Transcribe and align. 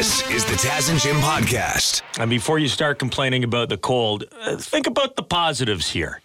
This 0.00 0.22
is 0.30 0.46
the 0.46 0.54
Taz 0.54 0.88
and 0.90 0.98
Jim 0.98 1.16
podcast. 1.16 2.00
And 2.18 2.30
before 2.30 2.58
you 2.58 2.68
start 2.68 2.98
complaining 2.98 3.44
about 3.44 3.68
the 3.68 3.76
cold, 3.76 4.24
uh, 4.40 4.56
think 4.56 4.86
about 4.86 5.14
the 5.14 5.22
positives 5.22 5.90
here 5.90 6.22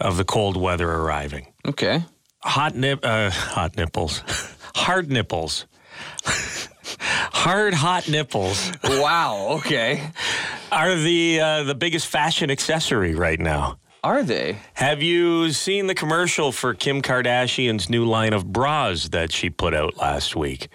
of 0.00 0.16
the 0.16 0.24
cold 0.24 0.56
weather 0.56 0.90
arriving. 0.90 1.52
Okay. 1.68 2.02
Hot 2.42 2.74
nip, 2.74 3.00
uh, 3.02 3.28
hot 3.28 3.76
nipples, 3.76 4.22
hard 4.74 5.10
nipples, 5.10 5.66
hard 6.24 7.74
hot 7.74 8.08
nipples 8.08 8.72
Wow. 8.82 9.58
Okay. 9.58 10.10
are 10.72 10.94
the 10.96 11.38
uh, 11.38 11.62
the 11.64 11.74
biggest 11.74 12.06
fashion 12.06 12.50
accessory 12.50 13.14
right 13.14 13.38
now. 13.38 13.76
Are 14.04 14.24
they? 14.24 14.58
Have 14.74 15.00
you 15.00 15.52
seen 15.52 15.86
the 15.86 15.94
commercial 15.94 16.50
for 16.50 16.74
Kim 16.74 17.02
Kardashian's 17.02 17.88
new 17.88 18.04
line 18.04 18.32
of 18.32 18.52
bras 18.52 19.08
that 19.10 19.30
she 19.30 19.48
put 19.48 19.74
out 19.74 19.96
last 19.96 20.34
week? 20.34 20.66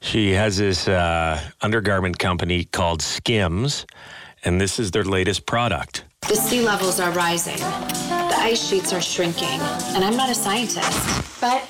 She 0.00 0.30
has 0.34 0.58
this 0.58 0.86
uh, 0.86 1.40
undergarment 1.62 2.20
company 2.20 2.62
called 2.62 3.02
Skims, 3.02 3.86
and 4.44 4.60
this 4.60 4.78
is 4.78 4.92
their 4.92 5.02
latest 5.02 5.46
product. 5.46 6.04
The 6.28 6.36
sea 6.36 6.62
levels 6.62 7.00
are 7.00 7.10
rising. 7.10 7.58
The 7.58 8.36
ice 8.38 8.68
sheets 8.68 8.92
are 8.92 9.00
shrinking. 9.00 9.58
And 9.96 10.04
I'm 10.04 10.16
not 10.16 10.30
a 10.30 10.34
scientist, 10.34 11.40
but 11.40 11.68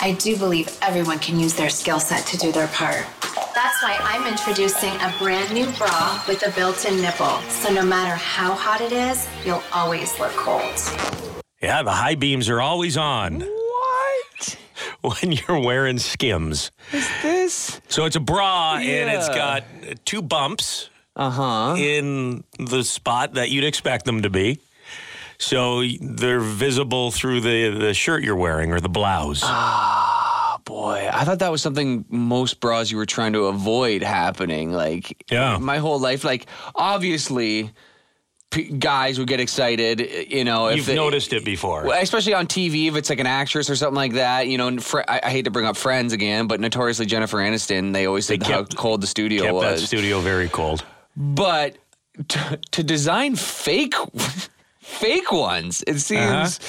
I 0.00 0.12
do 0.20 0.36
believe 0.36 0.68
everyone 0.82 1.18
can 1.18 1.40
use 1.40 1.54
their 1.54 1.68
skill 1.68 1.98
set 1.98 2.24
to 2.26 2.36
do 2.36 2.52
their 2.52 2.68
part. 2.68 3.04
That's 3.58 3.82
why 3.82 3.96
I'm 4.00 4.24
introducing 4.30 4.94
a 5.00 5.12
brand 5.18 5.52
new 5.52 5.66
bra 5.72 6.22
with 6.28 6.46
a 6.46 6.50
built 6.52 6.84
in 6.84 7.00
nipple. 7.02 7.40
So 7.48 7.72
no 7.72 7.82
matter 7.82 8.14
how 8.14 8.52
hot 8.54 8.80
it 8.80 8.92
is, 8.92 9.26
you'll 9.44 9.64
always 9.74 10.16
look 10.20 10.30
cold. 10.32 10.62
Yeah, 11.60 11.82
the 11.82 11.90
high 11.90 12.14
beams 12.14 12.48
are 12.48 12.60
always 12.60 12.96
on 12.96 13.40
What 13.40 14.56
when 15.02 15.32
you're 15.32 15.58
wearing 15.58 15.98
Skims. 15.98 16.70
is 16.92 17.08
this? 17.22 17.80
So 17.88 18.04
it's 18.04 18.14
a 18.14 18.20
bra 18.20 18.76
and 18.76 19.10
it's 19.10 19.28
got 19.28 19.64
two 20.04 20.22
bumps 20.22 20.88
Uh 21.16 21.30
huh. 21.30 21.74
in 21.76 22.44
the 22.60 22.84
spot 22.84 23.34
that 23.34 23.50
you'd 23.50 23.64
expect 23.64 24.04
them 24.04 24.22
to 24.22 24.30
be. 24.30 24.60
So 25.38 25.82
they're 26.00 26.38
visible 26.38 27.10
through 27.10 27.40
the, 27.40 27.70
the 27.76 27.92
shirt 27.94 28.22
you're 28.22 28.36
wearing 28.36 28.72
or 28.72 28.78
the 28.78 28.88
blouse. 28.88 29.42
Boy, 30.68 31.08
I 31.10 31.24
thought 31.24 31.38
that 31.38 31.50
was 31.50 31.62
something 31.62 32.04
most 32.10 32.60
bras 32.60 32.90
you 32.90 32.98
were 32.98 33.06
trying 33.06 33.32
to 33.32 33.46
avoid 33.46 34.02
happening. 34.02 34.70
Like, 34.70 35.24
Yeah. 35.30 35.56
my 35.56 35.78
whole 35.78 35.98
life. 35.98 36.24
Like, 36.24 36.44
obviously, 36.74 37.70
p- 38.50 38.64
guys 38.64 39.18
would 39.18 39.28
get 39.28 39.40
excited. 39.40 39.98
You 40.30 40.44
know, 40.44 40.66
if 40.68 40.76
You've 40.76 40.86
they- 40.86 40.94
noticed 40.94 41.32
it 41.32 41.42
before. 41.42 41.86
Especially 41.94 42.34
on 42.34 42.46
TV, 42.46 42.86
if 42.88 42.96
it's 42.96 43.08
like 43.08 43.18
an 43.18 43.26
actress 43.26 43.70
or 43.70 43.76
something 43.76 43.96
like 43.96 44.12
that, 44.12 44.46
you 44.48 44.58
know. 44.58 44.68
and 44.68 44.84
Fr- 44.84 45.00
I, 45.08 45.20
I 45.24 45.30
hate 45.30 45.46
to 45.46 45.50
bring 45.50 45.64
up 45.64 45.76
Friends 45.76 46.12
again, 46.12 46.46
but 46.48 46.60
notoriously 46.60 47.06
Jennifer 47.06 47.38
Aniston, 47.38 47.94
they 47.94 48.04
always 48.06 48.26
said 48.26 48.40
They 48.40 48.44
kept- 48.46 48.74
how 48.74 48.78
cold 48.80 49.00
the 49.00 49.06
studio 49.06 49.44
Kept 49.44 49.60
that 49.60 49.72
was. 49.72 49.84
studio 49.86 50.20
very 50.20 50.50
cold. 50.50 50.84
but 51.16 51.78
to, 52.28 52.58
to 52.72 52.82
design 52.82 53.36
fake, 53.36 53.94
fake 54.80 55.32
ones, 55.32 55.82
it 55.86 55.92
uh-huh. 56.12 56.46
seems. 56.46 56.60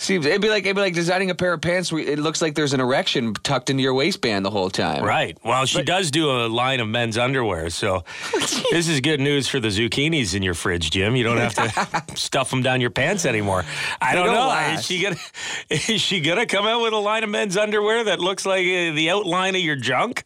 Seems 0.00 0.26
it'd 0.26 0.40
be 0.40 0.48
like 0.48 0.64
it'd 0.64 0.76
be 0.76 0.80
like 0.80 0.94
designing 0.94 1.28
a 1.30 1.34
pair 1.34 1.52
of 1.52 1.60
pants 1.60 1.90
where 1.90 2.00
it 2.00 2.20
looks 2.20 2.40
like 2.40 2.54
there's 2.54 2.72
an 2.72 2.78
erection 2.78 3.34
tucked 3.34 3.68
into 3.68 3.82
your 3.82 3.94
waistband 3.94 4.44
the 4.44 4.50
whole 4.50 4.70
time. 4.70 5.02
Right. 5.02 5.36
Well, 5.44 5.66
she 5.66 5.82
does 5.82 6.12
do 6.12 6.30
a 6.30 6.46
line 6.46 6.78
of 6.78 6.86
men's 6.86 7.18
underwear, 7.18 7.68
so 7.68 8.04
this 8.70 8.86
is 8.88 9.00
good 9.00 9.18
news 9.18 9.48
for 9.48 9.58
the 9.58 9.68
zucchinis 9.68 10.36
in 10.36 10.44
your 10.44 10.54
fridge, 10.54 10.92
Jim. 10.92 11.16
You 11.16 11.24
don't 11.24 11.38
have 11.38 11.54
to 11.54 12.16
stuff 12.16 12.48
them 12.50 12.62
down 12.62 12.80
your 12.80 12.90
pants 12.90 13.26
anymore. 13.26 13.64
I 14.00 14.14
don't, 14.14 14.26
don't 14.26 14.36
know. 14.36 14.46
last. 14.46 14.78
Is 14.78 14.86
she 14.86 15.02
gonna 15.02 15.16
is 15.68 16.00
she 16.00 16.20
gonna 16.20 16.46
come 16.46 16.64
out 16.64 16.80
with 16.80 16.92
a 16.92 16.98
line 16.98 17.24
of 17.24 17.30
men's 17.30 17.56
underwear 17.56 18.04
that 18.04 18.20
looks 18.20 18.46
like 18.46 18.60
uh, 18.62 18.94
the 18.94 19.10
outline 19.10 19.56
of 19.56 19.62
your 19.62 19.74
junk? 19.76 20.24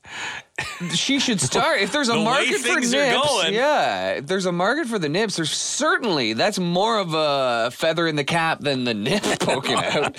She 0.94 1.18
should 1.20 1.40
start. 1.40 1.80
If 1.80 1.92
there's 1.92 2.08
a 2.08 2.12
The 2.12 2.18
way 2.18 2.24
market 2.24 2.56
for 2.60 2.68
things 2.68 2.92
are 2.94 2.96
nips, 2.98 3.28
going. 3.28 3.54
yeah. 3.54 4.10
If 4.14 4.26
there's 4.26 4.46
a 4.46 4.52
market 4.52 4.86
for 4.88 4.98
the 4.98 5.08
nips, 5.08 5.36
there's 5.36 5.50
certainly 5.52 6.32
that's 6.34 6.58
more 6.58 6.98
of 6.98 7.14
a 7.14 7.70
feather 7.72 8.06
in 8.06 8.16
the 8.16 8.24
cap 8.24 8.60
than 8.60 8.84
the 8.84 8.94
nip 8.94 9.22
poking 9.40 9.76
out. 9.76 10.16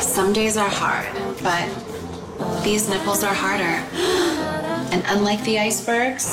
Some 0.00 0.32
days 0.32 0.56
are 0.56 0.68
hard, 0.70 1.08
but 1.42 1.68
these 2.64 2.88
nipples 2.88 3.22
are 3.22 3.34
harder. 3.34 3.84
And 4.92 5.02
unlike 5.06 5.42
the 5.44 5.58
icebergs, 5.58 6.26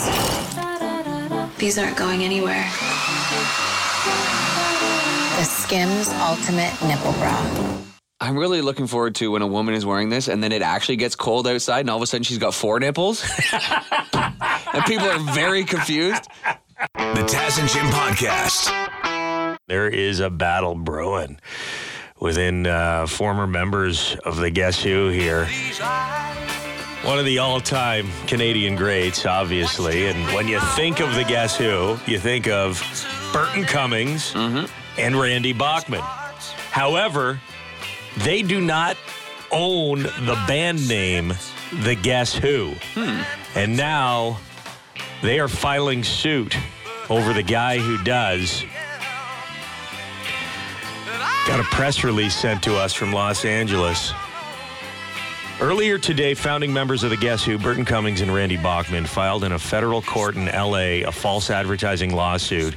these 1.58 1.78
aren't 1.78 1.98
going 1.98 2.24
anywhere. 2.24 2.66
The 5.38 5.46
Skims 5.46 6.10
Ultimate 6.10 6.74
Nipple 6.88 7.14
Bra. 7.14 7.80
I'm 8.22 8.38
really 8.38 8.62
looking 8.62 8.88
forward 8.88 9.16
to 9.16 9.32
when 9.32 9.42
a 9.42 9.48
woman 9.48 9.76
is 9.76 9.86
wearing 9.86 10.10
this 10.10 10.28
and 10.28 10.44
then 10.44 10.52
it 10.52 10.62
actually 10.62 10.98
gets 10.98 11.16
cold 11.16 11.48
outside 11.48 11.82
and 11.82 11.90
all 11.90 11.96
of 11.96 12.04
a 12.04 12.08
sudden 12.08 12.24
she's 12.24 12.38
got 12.38 12.54
four 12.54 12.80
nipples. 12.80 13.24
and 14.14 14.84
people 14.86 15.08
are 15.08 15.34
very 15.34 15.64
confused. 15.64 16.28
The 16.96 17.26
Taz 17.28 17.60
and 17.60 17.70
Jim 17.70 17.86
podcast. 17.88 19.58
There 19.68 19.88
is 19.88 20.20
a 20.20 20.30
battle 20.30 20.76
brewing 20.76 21.40
within 22.20 22.68
uh, 22.68 23.08
former 23.08 23.48
members 23.48 24.18
of 24.26 24.36
the 24.36 24.50
Guess 24.50 24.84
Who 24.84 25.08
here. 25.10 25.46
One 27.04 27.18
of 27.20 27.24
the 27.26 27.38
all-time 27.40 28.10
Canadian 28.28 28.76
greats, 28.76 29.26
obviously. 29.26 30.08
And 30.08 30.26
when 30.36 30.50
you 30.50 30.60
think 30.76 31.00
of 31.00 31.16
the 31.16 31.24
Guess 31.24 31.56
Who, 31.58 31.98
you 32.06 32.20
think 32.20 32.50
of 32.50 32.82
Burton 33.32 33.64
Cummings 33.64 34.34
and 34.36 35.16
Randy 35.16 35.54
Bachman. 35.54 36.02
However, 36.72 37.40
they 38.18 38.42
do 38.42 38.60
not 38.62 38.98
own 39.52 40.04
the 40.04 40.44
band 40.48 40.88
name 40.88 41.34
The 41.84 41.96
Guess 41.96 42.36
Who. 42.36 42.76
And 43.56 43.76
now 43.76 44.40
they 45.22 45.40
are 45.40 45.48
filing 45.48 46.04
suit 46.04 46.56
over 47.10 47.34
the 47.34 47.44
guy 47.44 47.80
who 47.80 48.02
does. 48.04 48.64
Got 51.48 51.60
a 51.60 51.64
press 51.64 52.04
release 52.04 52.36
sent 52.36 52.62
to 52.64 52.76
us 52.76 52.94
from 52.94 53.12
Los 53.12 53.44
Angeles. 53.44 54.14
Earlier 55.60 55.98
today, 55.98 56.36
founding 56.36 56.72
members 56.72 57.04
of 57.04 57.10
the 57.10 57.18
Guess 57.18 57.44
Who, 57.44 57.58
Burton 57.58 57.84
Cummings 57.84 58.22
and 58.22 58.34
Randy 58.34 58.56
Bachman, 58.56 59.06
filed 59.06 59.44
in 59.44 59.52
a 59.52 59.60
federal 59.60 60.02
court 60.02 60.36
in 60.36 60.46
LA 60.46 61.06
a 61.06 61.12
false 61.12 61.50
advertising 61.50 62.16
lawsuit 62.16 62.76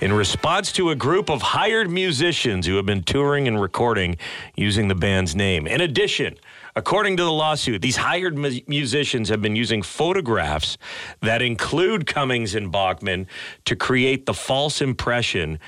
in 0.00 0.12
response 0.12 0.72
to 0.72 0.90
a 0.90 0.94
group 0.94 1.30
of 1.30 1.42
hired 1.42 1.90
musicians 1.90 2.66
who 2.66 2.76
have 2.76 2.86
been 2.86 3.02
touring 3.02 3.46
and 3.46 3.60
recording 3.60 4.16
using 4.56 4.88
the 4.88 4.94
band's 4.94 5.36
name. 5.36 5.66
In 5.66 5.80
addition, 5.80 6.36
according 6.74 7.16
to 7.18 7.22
the 7.22 7.32
lawsuit, 7.32 7.82
these 7.82 7.96
hired 7.96 8.36
mu- 8.36 8.60
musicians 8.66 9.28
have 9.28 9.42
been 9.42 9.56
using 9.56 9.82
photographs 9.82 10.78
that 11.20 11.42
include 11.42 12.06
Cummings 12.06 12.54
and 12.54 12.72
Bachman 12.72 13.26
to 13.66 13.76
create 13.76 14.26
the 14.26 14.34
false 14.34 14.80
impression 14.80 15.58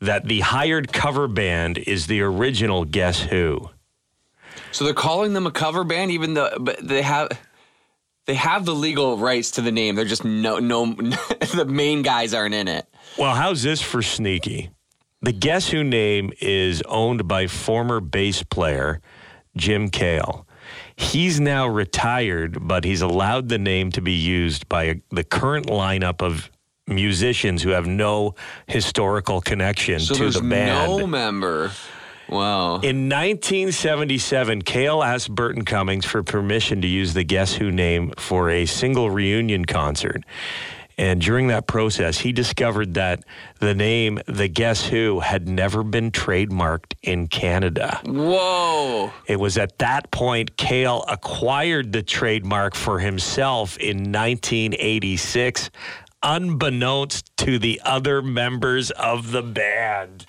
that 0.00 0.26
the 0.26 0.40
hired 0.40 0.92
cover 0.92 1.26
band 1.26 1.78
is 1.78 2.06
the 2.06 2.20
original 2.20 2.84
Guess 2.84 3.22
Who. 3.22 3.70
So 4.70 4.84
they're 4.84 4.94
calling 4.94 5.32
them 5.32 5.46
a 5.46 5.50
cover 5.50 5.82
band 5.82 6.10
even 6.10 6.34
though 6.34 6.50
they 6.80 7.02
have 7.02 7.28
they 8.26 8.34
have 8.34 8.64
the 8.64 8.74
legal 8.74 9.18
rights 9.18 9.52
to 9.52 9.60
the 9.62 9.72
name. 9.72 9.94
They're 9.94 10.04
just 10.04 10.24
no 10.24 10.58
no 10.58 10.86
the 11.54 11.66
main 11.68 12.02
guys 12.02 12.34
aren't 12.34 12.54
in 12.54 12.68
it. 12.68 12.86
Well, 13.18 13.34
how's 13.34 13.62
this 13.62 13.80
for 13.82 14.02
sneaky? 14.02 14.70
The 15.22 15.32
Guess 15.32 15.68
Who 15.68 15.84
name 15.84 16.32
is 16.40 16.82
owned 16.82 17.26
by 17.28 17.46
former 17.46 18.00
bass 18.00 18.42
player 18.42 19.00
Jim 19.56 19.88
Kale. 19.88 20.46
He's 20.96 21.40
now 21.40 21.66
retired, 21.66 22.66
but 22.66 22.84
he's 22.84 23.02
allowed 23.02 23.48
the 23.48 23.58
name 23.58 23.90
to 23.92 24.00
be 24.00 24.12
used 24.12 24.68
by 24.68 25.00
the 25.10 25.24
current 25.24 25.66
lineup 25.66 26.22
of 26.22 26.50
musicians 26.86 27.62
who 27.62 27.70
have 27.70 27.86
no 27.86 28.34
historical 28.66 29.40
connection 29.40 30.00
So 30.00 30.14
to 30.14 30.30
the 30.30 30.40
band. 30.40 30.98
no 30.98 31.06
member. 31.06 31.70
Wow. 32.28 32.76
In 32.76 33.08
1977, 33.08 34.62
Kale 34.62 35.02
asked 35.02 35.34
Burton 35.34 35.64
Cummings 35.64 36.04
for 36.04 36.22
permission 36.22 36.80
to 36.82 36.88
use 36.88 37.14
the 37.14 37.24
Guess 37.24 37.54
Who 37.54 37.70
name 37.70 38.12
for 38.18 38.50
a 38.50 38.66
single 38.66 39.10
reunion 39.10 39.64
concert. 39.64 40.24
And 40.96 41.20
during 41.20 41.48
that 41.48 41.66
process, 41.66 42.18
he 42.18 42.32
discovered 42.32 42.94
that 42.94 43.24
the 43.58 43.74
name 43.74 44.20
The 44.26 44.48
Guess 44.48 44.86
Who 44.86 45.20
had 45.20 45.48
never 45.48 45.82
been 45.82 46.12
trademarked 46.12 46.94
in 47.02 47.26
Canada. 47.26 48.00
Whoa. 48.04 49.12
It 49.26 49.40
was 49.40 49.58
at 49.58 49.78
that 49.78 50.10
point 50.12 50.56
Kale 50.56 51.04
acquired 51.08 51.92
the 51.92 52.02
trademark 52.02 52.74
for 52.76 53.00
himself 53.00 53.76
in 53.78 54.12
1986, 54.12 55.70
unbeknownst 56.22 57.36
to 57.38 57.58
the 57.58 57.80
other 57.84 58.22
members 58.22 58.92
of 58.92 59.32
the 59.32 59.42
band. 59.42 60.26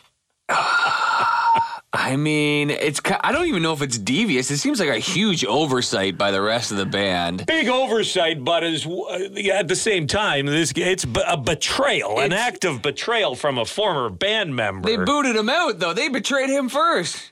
I 1.96 2.18
mean, 2.18 2.70
it's 2.70 3.00
I 3.22 3.32
don't 3.32 3.48
even 3.48 3.64
know 3.64 3.72
if 3.72 3.82
it's 3.82 3.98
devious. 3.98 4.52
It 4.52 4.58
seems 4.58 4.80
like 4.82 4.90
a 4.90 5.00
huge 5.00 5.46
oversight 5.46 6.18
by 6.18 6.32
the 6.32 6.42
rest 6.42 6.72
of 6.72 6.78
the 6.78 6.86
band. 6.86 7.46
big 7.46 7.70
oversight, 7.70 8.44
but 8.44 8.64
is 8.64 8.86
uh, 8.86 9.30
at 9.54 9.70
the 9.70 9.76
same 9.76 10.06
time, 10.06 10.46
this 10.46 10.74
it's 10.76 11.06
a 11.06 11.38
betrayal, 11.38 12.20
an 12.20 12.34
act 12.34 12.66
of 12.66 12.82
betrayal 12.82 13.36
from 13.36 13.58
a 13.58 13.66
former 13.66 14.10
band 14.10 14.56
member. 14.56 14.90
They 14.90 14.98
booted 14.98 15.38
him 15.38 15.50
out 15.50 15.80
though. 15.80 15.94
They 15.94 16.10
betrayed 16.10 16.50
him 16.50 16.68
first. 16.68 17.32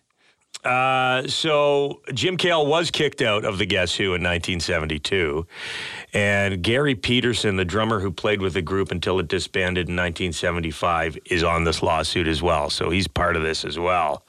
Uh, 0.63 1.27
so 1.27 2.01
Jim 2.13 2.37
Kale 2.37 2.65
was 2.65 2.89
kicked 2.89 3.21
out 3.21 3.43
of 3.43 3.57
the 3.57 3.65
Guess 3.65 3.95
Who 3.95 4.05
in 4.05 4.23
1972, 4.23 5.45
and 6.13 6.63
Garry 6.63 6.95
Peterson, 6.95 7.57
the 7.57 7.65
drummer 7.65 7.99
who 7.99 8.11
played 8.11 8.41
with 8.41 8.53
the 8.53 8.61
group 8.61 8.89
until 8.89 9.19
it 9.19 9.27
disbanded 9.27 9.89
in 9.89 9.95
1975, 9.95 11.17
is 11.25 11.43
on 11.43 11.65
this 11.65 11.83
lawsuit 11.83 12.27
as 12.27 12.41
well. 12.41 12.69
So 12.69 12.89
he's 12.89 13.07
part 13.07 13.35
of 13.35 13.43
this 13.43 13.65
as 13.65 13.77
well. 13.77 14.25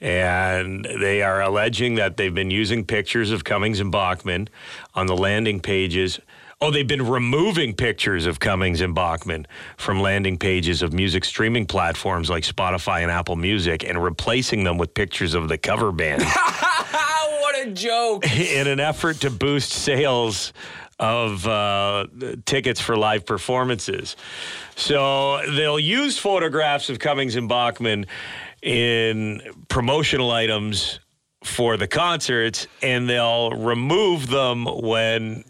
And 0.00 0.86
they 0.98 1.22
are 1.22 1.42
alleging 1.42 1.96
that 1.96 2.16
they've 2.16 2.34
been 2.34 2.50
using 2.50 2.86
pictures 2.86 3.30
of 3.30 3.44
Cummings 3.44 3.80
and 3.80 3.92
Bachman 3.92 4.48
on 4.94 5.06
the 5.06 5.16
landing 5.16 5.60
pages. 5.60 6.20
Oh, 6.62 6.70
they've 6.70 6.86
been 6.86 7.08
removing 7.08 7.72
pictures 7.72 8.26
of 8.26 8.38
Cummings 8.38 8.82
and 8.82 8.94
Bachman 8.94 9.46
from 9.78 10.00
landing 10.00 10.36
pages 10.36 10.82
of 10.82 10.92
music 10.92 11.24
streaming 11.24 11.64
platforms 11.64 12.28
like 12.28 12.44
Spotify 12.44 13.00
and 13.00 13.10
Apple 13.10 13.36
Music 13.36 13.82
and 13.82 14.02
replacing 14.02 14.64
them 14.64 14.76
with 14.76 14.92
pictures 14.92 15.32
of 15.32 15.48
the 15.48 15.56
cover 15.56 15.90
band 15.90 16.22
what 16.22 17.66
a 17.66 17.70
joke. 17.70 18.30
in 18.30 18.66
an 18.66 18.78
effort 18.78 19.22
to 19.22 19.30
boost 19.30 19.70
sales 19.70 20.52
of 20.98 21.46
uh, 21.46 22.06
tickets 22.44 22.78
for 22.78 22.94
live 22.94 23.24
performances. 23.24 24.14
So 24.76 25.40
they'll 25.56 25.80
use 25.80 26.18
photographs 26.18 26.90
of 26.90 26.98
Cummings 26.98 27.36
and 27.36 27.48
Bachman 27.48 28.04
in 28.62 29.40
promotional 29.68 30.30
items 30.30 31.00
for 31.44 31.76
the 31.76 31.88
concerts, 31.88 32.66
and 32.82 33.08
they'll 33.08 33.50
remove 33.50 34.28
them 34.28 34.64
when 34.64 35.44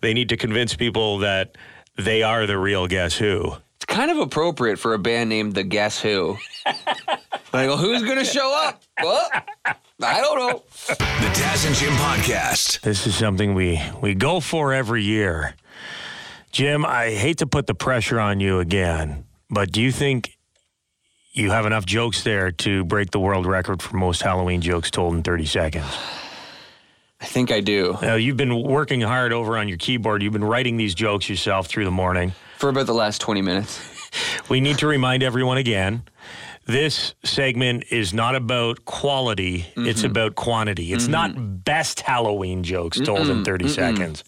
they 0.00 0.14
need 0.14 0.30
to 0.30 0.36
convince 0.36 0.74
people 0.74 1.18
that 1.18 1.56
they 1.96 2.22
are 2.22 2.46
the 2.46 2.58
real 2.58 2.86
Guess 2.86 3.16
Who. 3.16 3.54
It's 3.76 3.84
kind 3.86 4.10
of 4.10 4.18
appropriate 4.18 4.78
for 4.78 4.94
a 4.94 4.98
band 4.98 5.28
named 5.28 5.54
The 5.54 5.62
Guess 5.62 6.00
Who. 6.00 6.36
like, 6.66 7.68
well, 7.68 7.76
who's 7.76 8.02
going 8.02 8.18
to 8.18 8.24
show 8.24 8.52
up? 8.66 8.82
Well, 9.02 9.28
I 9.66 10.20
don't 10.20 10.38
know. 10.38 10.62
The 10.88 10.94
Taz 10.94 11.66
and 11.66 11.74
Jim 11.76 11.92
Podcast. 11.94 12.80
This 12.80 13.06
is 13.06 13.14
something 13.14 13.54
we, 13.54 13.80
we 14.00 14.14
go 14.14 14.40
for 14.40 14.72
every 14.72 15.02
year. 15.02 15.54
Jim, 16.50 16.86
I 16.86 17.10
hate 17.10 17.38
to 17.38 17.46
put 17.46 17.66
the 17.66 17.74
pressure 17.74 18.20
on 18.20 18.40
you 18.40 18.60
again, 18.60 19.24
but 19.50 19.72
do 19.72 19.82
you 19.82 19.92
think 19.92 20.33
you 21.34 21.50
have 21.50 21.66
enough 21.66 21.84
jokes 21.84 22.22
there 22.22 22.52
to 22.52 22.84
break 22.84 23.10
the 23.10 23.20
world 23.20 23.44
record 23.44 23.82
for 23.82 23.96
most 23.96 24.22
Halloween 24.22 24.60
jokes 24.60 24.90
told 24.90 25.14
in 25.14 25.22
30 25.22 25.46
seconds? 25.46 25.98
I 27.20 27.26
think 27.26 27.50
I 27.50 27.60
do. 27.60 27.98
Now, 28.00 28.14
you've 28.14 28.36
been 28.36 28.62
working 28.62 29.00
hard 29.00 29.32
over 29.32 29.58
on 29.58 29.68
your 29.68 29.78
keyboard. 29.78 30.22
You've 30.22 30.32
been 30.32 30.44
writing 30.44 30.76
these 30.76 30.94
jokes 30.94 31.28
yourself 31.28 31.66
through 31.66 31.84
the 31.84 31.90
morning. 31.90 32.32
For 32.58 32.68
about 32.68 32.86
the 32.86 32.94
last 32.94 33.20
20 33.20 33.42
minutes. 33.42 33.90
We 34.48 34.60
need 34.60 34.78
to 34.78 34.86
remind 34.86 35.24
everyone 35.24 35.58
again 35.58 36.04
this 36.66 37.14
segment 37.24 37.86
is 37.90 38.14
not 38.14 38.34
about 38.34 38.84
quality, 38.84 39.66
it's 39.76 40.00
mm-hmm. 40.00 40.10
about 40.10 40.34
quantity. 40.34 40.92
It's 40.92 41.04
mm-hmm. 41.04 41.12
not 41.12 41.64
best 41.64 42.00
Halloween 42.00 42.62
jokes 42.62 43.00
told 43.00 43.28
in 43.28 43.44
30 43.44 43.68
seconds. 43.68 44.24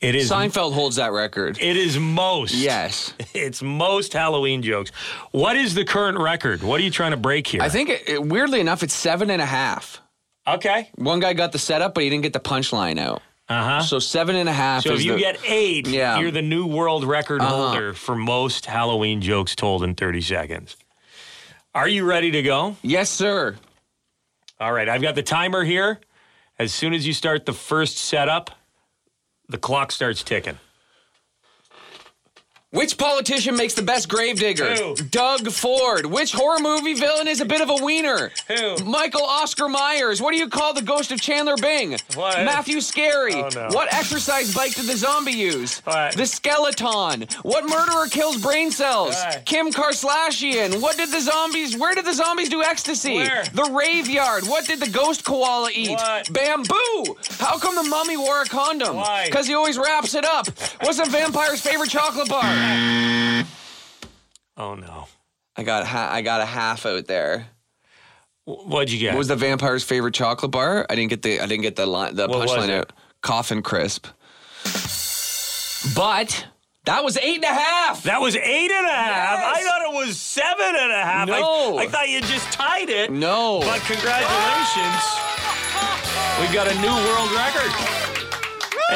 It 0.00 0.14
is 0.14 0.30
Seinfeld 0.30 0.72
holds 0.72 0.96
that 0.96 1.12
record. 1.12 1.58
it 1.60 1.76
is 1.76 1.98
most. 1.98 2.54
Yes. 2.54 3.12
It's 3.34 3.62
most 3.62 4.12
Halloween 4.12 4.62
jokes. 4.62 4.90
What 5.30 5.56
is 5.56 5.74
the 5.74 5.84
current 5.84 6.18
record? 6.18 6.62
What 6.62 6.80
are 6.80 6.82
you 6.82 6.90
trying 6.90 7.10
to 7.12 7.16
break 7.16 7.46
here? 7.46 7.62
I 7.62 7.68
think, 7.68 7.90
it, 7.90 8.22
weirdly 8.22 8.60
enough, 8.60 8.82
it's 8.82 8.94
seven 8.94 9.30
and 9.30 9.40
a 9.40 9.46
half. 9.46 10.00
Okay. 10.48 10.88
One 10.96 11.20
guy 11.20 11.32
got 11.34 11.52
the 11.52 11.58
setup, 11.58 11.94
but 11.94 12.02
he 12.02 12.10
didn't 12.10 12.22
get 12.24 12.32
the 12.32 12.40
punchline 12.40 12.98
out. 12.98 13.22
Uh 13.48 13.62
huh. 13.64 13.80
So 13.82 13.98
seven 13.98 14.36
and 14.36 14.48
a 14.48 14.52
half 14.52 14.82
So 14.84 14.94
if 14.94 15.02
you 15.04 15.12
the- 15.12 15.18
get 15.18 15.38
eight, 15.46 15.86
Yeah. 15.86 16.18
you're 16.18 16.30
the 16.30 16.42
new 16.42 16.66
world 16.66 17.04
record 17.04 17.40
Uh-huh. 17.40 17.50
holder 17.68 17.92
for 17.94 18.14
most 18.16 18.66
Halloween 18.66 19.20
jokes 19.20 19.54
told 19.54 19.82
in 19.84 19.94
30 19.94 20.20
seconds. 20.22 20.76
Are 21.74 21.88
you 21.88 22.04
ready 22.04 22.30
to 22.32 22.42
go? 22.42 22.76
Yes, 22.82 23.10
sir. 23.10 23.56
All 24.58 24.72
right, 24.72 24.88
I've 24.88 25.02
got 25.02 25.14
the 25.14 25.22
timer 25.22 25.62
here. 25.62 26.00
As 26.58 26.72
soon 26.74 26.94
as 26.94 27.06
you 27.06 27.12
start 27.12 27.46
the 27.46 27.52
first 27.52 27.96
setup, 27.98 28.50
the 29.50 29.58
clock 29.58 29.90
starts 29.90 30.22
ticking. 30.22 30.58
Which 32.72 32.96
politician 32.96 33.56
makes 33.56 33.74
the 33.74 33.82
best 33.82 34.08
gravedigger? 34.08 34.76
Who? 34.76 34.94
Doug 34.94 35.50
Ford. 35.50 36.06
Which 36.06 36.30
horror 36.32 36.60
movie 36.60 36.94
villain 36.94 37.26
is 37.26 37.40
a 37.40 37.44
bit 37.44 37.60
of 37.60 37.68
a 37.68 37.84
wiener? 37.84 38.30
Who? 38.46 38.76
Michael 38.84 39.24
Oscar 39.24 39.68
Myers. 39.68 40.22
What 40.22 40.30
do 40.30 40.38
you 40.38 40.48
call 40.48 40.72
the 40.72 40.80
ghost 40.82 41.10
of 41.10 41.20
Chandler 41.20 41.56
Bing? 41.56 41.96
What? 42.14 42.44
Matthew 42.44 42.80
Scary. 42.80 43.34
Oh, 43.34 43.48
no. 43.52 43.68
What 43.72 43.92
exercise 43.92 44.54
bike 44.54 44.76
did 44.76 44.84
the 44.84 44.96
zombie 44.96 45.32
use? 45.32 45.80
What? 45.80 46.14
The 46.14 46.26
skeleton. 46.26 47.26
What 47.42 47.68
murderer 47.68 48.06
kills 48.06 48.36
brain 48.40 48.70
cells? 48.70 49.16
What? 49.16 49.44
Kim 49.46 49.72
Kardashian. 49.72 50.80
What 50.80 50.96
did 50.96 51.10
the 51.10 51.20
zombies? 51.20 51.76
Where 51.76 51.96
did 51.96 52.04
the 52.04 52.14
zombies 52.14 52.50
do 52.50 52.62
ecstasy? 52.62 53.16
Where? 53.16 53.42
The 53.52 53.68
rave 53.76 54.08
yard. 54.08 54.44
What 54.46 54.66
did 54.68 54.78
the 54.78 54.90
ghost 54.90 55.24
koala 55.24 55.70
eat? 55.74 55.90
What? 55.90 56.32
Bamboo. 56.32 57.16
How 57.40 57.58
come 57.58 57.74
the 57.74 57.82
mummy 57.90 58.16
wore 58.16 58.42
a 58.42 58.44
condom? 58.44 58.94
Why? 58.94 59.24
Because 59.26 59.48
he 59.48 59.54
always 59.54 59.76
wraps 59.76 60.14
it 60.14 60.24
up. 60.24 60.46
What's 60.82 61.00
a 61.00 61.06
vampire's 61.06 61.60
favorite 61.60 61.90
chocolate 61.90 62.28
bar? 62.28 62.59
Oh 64.56 64.74
no. 64.74 65.06
I 65.56 65.62
got 65.62 65.86
ha- 65.86 66.10
I 66.12 66.22
got 66.22 66.40
a 66.40 66.46
half 66.46 66.86
out 66.86 67.06
there. 67.06 67.48
What'd 68.44 68.90
you 68.92 68.98
get? 68.98 69.12
What 69.14 69.18
was 69.18 69.28
the 69.28 69.36
vampire's 69.36 69.84
favorite 69.84 70.14
chocolate 70.14 70.50
bar? 70.50 70.86
I 70.88 70.94
didn't 70.94 71.10
get 71.10 71.22
the 71.22 71.40
I 71.40 71.46
didn't 71.46 71.62
get 71.62 71.76
the 71.76 71.86
line 71.86 72.14
the 72.14 72.28
punchline 72.28 72.70
out. 72.70 72.92
Coffin 73.22 73.62
crisp. 73.62 74.06
But 75.94 76.46
that 76.84 77.04
was 77.04 77.16
eight 77.18 77.36
and 77.36 77.44
a 77.44 77.48
half. 77.48 78.02
that 78.04 78.20
was 78.20 78.36
eight 78.36 78.70
and 78.70 78.86
a 78.86 78.90
half. 78.90 79.38
Yes. 79.40 79.56
I 79.56 79.62
thought 79.62 79.92
it 79.92 80.06
was 80.06 80.20
seven 80.20 80.74
and 80.76 80.92
a 80.92 81.02
half. 81.02 81.28
No. 81.28 81.78
I, 81.78 81.86
thought 81.88 82.08
you 82.08 82.20
just 82.20 82.50
tied 82.52 82.88
it. 82.90 83.10
No. 83.10 83.60
But 83.60 83.80
congratulations. 83.80 85.04
We 86.40 86.52
got 86.54 86.68
a 86.68 86.74
new 86.80 86.92
world 86.92 87.30
record. 87.32 87.99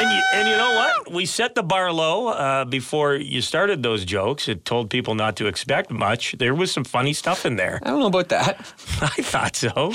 And 0.05 0.13
you, 0.15 0.23
and 0.33 0.47
you 0.49 0.57
know 0.57 0.75
what? 0.75 1.11
We 1.13 1.25
set 1.25 1.55
the 1.55 1.63
bar 1.63 1.91
low 1.91 2.27
uh, 2.27 2.65
before 2.65 3.15
you 3.15 3.41
started 3.41 3.81
those 3.81 4.05
jokes. 4.05 4.47
It 4.47 4.65
told 4.65 4.89
people 4.89 5.15
not 5.15 5.35
to 5.37 5.47
expect 5.47 5.89
much. 5.91 6.35
There 6.37 6.53
was 6.53 6.71
some 6.71 6.83
funny 6.83 7.13
stuff 7.13 7.45
in 7.45 7.55
there. 7.55 7.79
I 7.81 7.89
don't 7.89 7.99
know 7.99 8.07
about 8.07 8.29
that. 8.29 8.59
I 9.01 9.21
thought 9.21 9.55
so. 9.55 9.93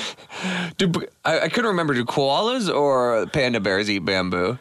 Do, 0.79 0.91
I, 1.25 1.41
I 1.41 1.49
couldn't 1.49 1.71
remember. 1.71 1.95
Do 1.95 2.05
koalas 2.05 2.73
or 2.75 3.27
panda 3.29 3.61
bears 3.61 3.89
eat 3.89 4.01
bamboo? 4.01 4.59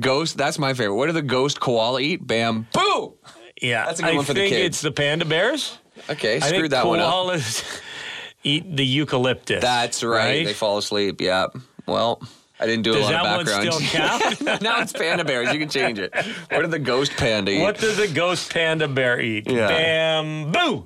Ghost. 0.00 0.36
That's 0.36 0.58
my 0.58 0.74
favorite. 0.74 0.96
What 0.96 1.06
do 1.06 1.12
the 1.12 1.22
ghost 1.22 1.60
koala 1.60 2.00
eat? 2.00 2.26
Bamboo. 2.26 3.14
Yeah, 3.60 3.86
That's 3.86 4.00
a 4.00 4.02
good 4.04 4.12
I 4.12 4.16
one 4.16 4.24
for 4.24 4.34
the 4.34 4.40
think 4.40 4.54
kids. 4.54 4.76
it's 4.76 4.80
the 4.82 4.92
panda 4.92 5.24
bears. 5.24 5.78
Okay, 6.08 6.36
I 6.36 6.38
screwed 6.40 6.60
think 6.60 6.70
that 6.70 6.86
one 6.86 7.00
up. 7.00 7.12
koalas 7.12 7.80
eat 8.44 8.76
the 8.76 8.86
eucalyptus. 8.86 9.60
That's 9.60 10.04
right. 10.04 10.46
They 10.46 10.52
fall 10.54 10.78
asleep. 10.78 11.20
Yeah. 11.20 11.46
Well, 11.86 12.22
I 12.60 12.66
didn't 12.66 12.82
do 12.82 12.90
a 12.92 12.94
Does 12.94 13.04
lot 13.04 13.10
that 13.12 13.26
of 13.26 13.36
one 13.36 13.46
background. 13.46 13.74
still 13.84 14.40
count? 14.48 14.62
now 14.62 14.80
it's 14.80 14.92
panda 14.92 15.24
bears. 15.24 15.52
You 15.52 15.58
can 15.60 15.68
change 15.68 15.98
it. 15.98 16.12
What 16.50 16.62
did 16.62 16.70
the 16.72 16.78
ghost 16.78 17.12
panda 17.16 17.52
eat? 17.52 17.60
what 17.60 17.78
does 17.78 17.98
a 17.98 18.08
ghost 18.08 18.52
panda 18.52 18.88
bear 18.88 19.20
eat? 19.20 19.48
Yeah. 19.48 19.68
Bamboo. 19.68 20.84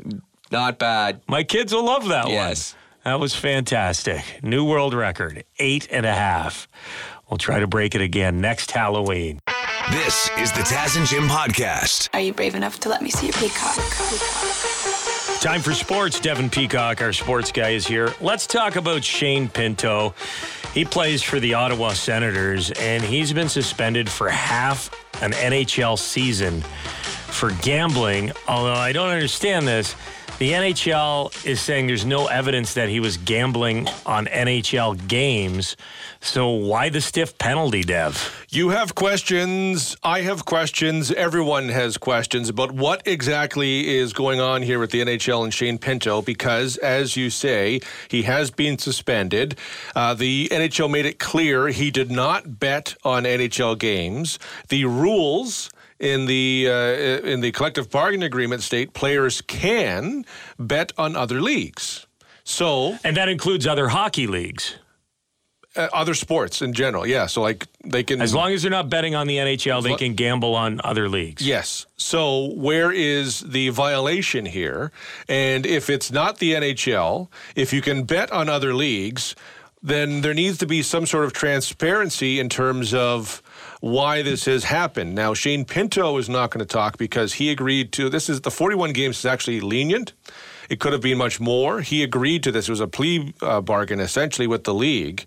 Not 0.51 0.79
bad. 0.79 1.23
My 1.29 1.45
kids 1.45 1.73
will 1.73 1.85
love 1.85 2.09
that 2.09 2.25
one. 2.27 2.33
Yes. 2.35 2.75
one. 2.75 2.79
That 3.05 3.21
was 3.21 3.35
fantastic. 3.35 4.23
New 4.43 4.65
world 4.65 4.93
record, 4.95 5.45
eight 5.59 5.89
and 5.91 6.05
a 6.07 6.13
half. 6.13 6.69
We'll 7.31 7.39
try 7.39 7.59
to 7.61 7.67
break 7.67 7.95
it 7.95 8.03
again 8.03 8.41
next 8.43 8.71
Halloween. 8.71 9.41
This 9.91 10.31
is 10.39 10.53
the 10.53 10.61
Taz 10.61 10.97
and 10.99 11.07
Jim 11.07 11.27
Podcast. 11.27 12.11
Are 12.13 12.21
you 12.21 12.33
brave 12.35 12.55
enough 12.55 12.79
to 12.81 12.89
let 12.91 13.01
me 13.03 13.09
see 13.11 13.27
your 13.27 13.33
peacock? 13.33 13.77
Time 15.41 15.61
for 15.61 15.73
sports. 15.73 16.21
Devin 16.21 16.51
Peacock, 16.51 17.01
our 17.01 17.13
sports 17.13 17.51
guy, 17.51 17.71
is 17.71 17.87
here. 17.87 18.15
Let's 18.21 18.47
talk 18.47 18.77
about 18.77 19.03
Shane 19.03 19.49
Pinto. 19.49 20.15
He 20.73 20.87
plays 20.87 21.23
for 21.23 21.39
the 21.39 21.55
Ottawa 21.55 21.91
Senators, 21.91 22.71
and 22.73 23.03
he's 23.03 23.33
been 23.33 23.49
suspended 23.49 24.09
for 24.09 24.31
half 24.31 24.91
an 25.23 25.33
NHL 25.33 25.99
season 25.99 26.63
for 26.63 27.51
gambling. 27.63 28.33
Although 28.49 28.73
I 28.73 28.93
don't 28.93 29.11
understand 29.11 29.69
this. 29.69 29.95
The 30.43 30.51
NHL 30.51 31.47
is 31.47 31.61
saying 31.61 31.87
there's 31.87 32.05
no 32.05 32.27
evidence 32.27 32.75
that 32.75 32.89
he 32.89 32.99
was 32.99 33.17
gambling 33.17 33.87
on 34.05 34.27
NHL 34.27 35.07
games. 35.07 35.77
So 36.21 36.51
why 36.51 36.89
the 36.89 37.01
stiff 37.01 37.39
penalty, 37.39 37.85
Dev? 37.85 38.45
You 38.51 38.71
have 38.71 38.97
questions. 38.97 39.97
I 40.03 40.23
have 40.23 40.45
questions. 40.45 41.13
Everyone 41.13 41.69
has 41.69 41.97
questions 41.97 42.49
about 42.49 42.73
what 42.73 43.07
exactly 43.07 43.89
is 43.97 44.13
going 44.13 44.41
on 44.41 44.63
here 44.63 44.81
with 44.81 44.91
the 44.91 45.03
NHL 45.03 45.45
and 45.45 45.55
Shane 45.55 45.79
Pinto 45.79 46.23
because, 46.23 46.77
as 46.79 47.17
you 47.17 47.31
say, 47.31 47.81
he 48.09 48.23
has 48.23 48.51
been 48.51 48.79
suspended. 48.79 49.57
Uh, 49.95 50.13
the 50.13 50.49
NHL 50.51 50.91
made 50.91 51.07
it 51.07 51.21
clear 51.21 51.69
he 51.69 51.93
did 51.93 52.11
not 52.11 52.59
bet 52.59 52.97
on 53.05 53.23
NHL 53.23 53.79
games. 53.79 54.41
The 54.71 54.87
rules 54.87 55.71
in 56.03 56.27
the 56.27 56.67
uh, 56.69 57.27
in 57.27 57.41
the 57.41 57.53
collective 57.53 57.89
bargaining 57.91 58.25
agreement 58.27 58.63
state 58.63 58.93
players 58.93 59.41
can 59.41 60.27
bet 60.59 60.93
on 60.99 61.17
other 61.17 61.41
leagues. 61.41 62.07
So 62.45 62.99
And 63.05 63.17
that 63.17 63.29
includes 63.29 63.67
other 63.67 63.89
hockey 63.89 64.27
leagues. 64.27 64.75
uh, 65.77 65.89
other 65.95 66.13
sports 66.15 66.61
in 66.61 66.73
general, 66.75 67.07
yeah. 67.07 67.27
So 67.27 67.41
like 67.41 67.67
they 67.85 68.03
can 68.03 68.21
As 68.21 68.35
long 68.35 68.53
as 68.53 68.63
they're 68.63 68.71
not 68.71 68.91
betting 68.91 69.15
on 69.15 69.27
the 69.29 69.37
NHL, 69.37 69.83
they 69.83 69.95
can 69.97 70.15
gamble 70.15 70.55
on 70.57 70.81
other 70.85 71.09
leagues. 71.09 71.47
Yes. 71.47 71.87
So 71.97 72.53
where 72.55 72.91
is 72.93 73.41
the 73.41 73.69
violation 73.71 74.45
here? 74.45 74.91
And 75.29 75.65
if 75.65 75.89
it's 75.89 76.11
not 76.11 76.39
the 76.39 76.53
NHL, 76.55 77.29
if 77.55 77.73
you 77.73 77.81
can 77.81 78.03
bet 78.05 78.31
on 78.33 78.49
other 78.49 78.75
leagues, 78.75 79.35
then 79.83 80.21
there 80.21 80.35
needs 80.35 80.59
to 80.59 80.67
be 80.67 80.83
some 80.83 81.07
sort 81.07 81.25
of 81.25 81.33
transparency 81.33 82.39
in 82.39 82.49
terms 82.49 82.93
of 82.93 83.41
why 83.83 84.23
this 84.23 84.45
has 84.45 84.63
happened. 84.63 85.13
Now, 85.13 85.35
Shane 85.35 85.65
Pinto 85.65 86.17
is 86.17 86.29
not 86.29 86.53
going 86.53 86.65
to 86.65 86.73
talk 86.73 86.99
because 86.99 87.33
he 87.35 87.51
agreed 87.51 87.91
to 87.95 88.09
this. 88.09 88.29
Is 88.29 88.41
the 88.43 88.51
41 88.51 88.93
games 88.93 89.19
is 89.19 89.27
actually 89.27 89.61
lenient. 89.61 90.13
It 90.71 90.79
could 90.79 90.93
have 90.93 91.03
been 91.03 91.19
much 91.19 91.41
more. 91.41 91.81
He 91.81 92.05
agreed 92.05 92.45
to 92.45 92.53
this. 92.53 92.69
It 92.69 92.71
was 92.71 92.79
a 92.79 92.87
plea 92.87 93.35
uh, 93.43 93.61
bargain 93.61 93.99
essentially 93.99 94.47
with 94.47 94.63
the 94.63 94.73
league. 94.73 95.25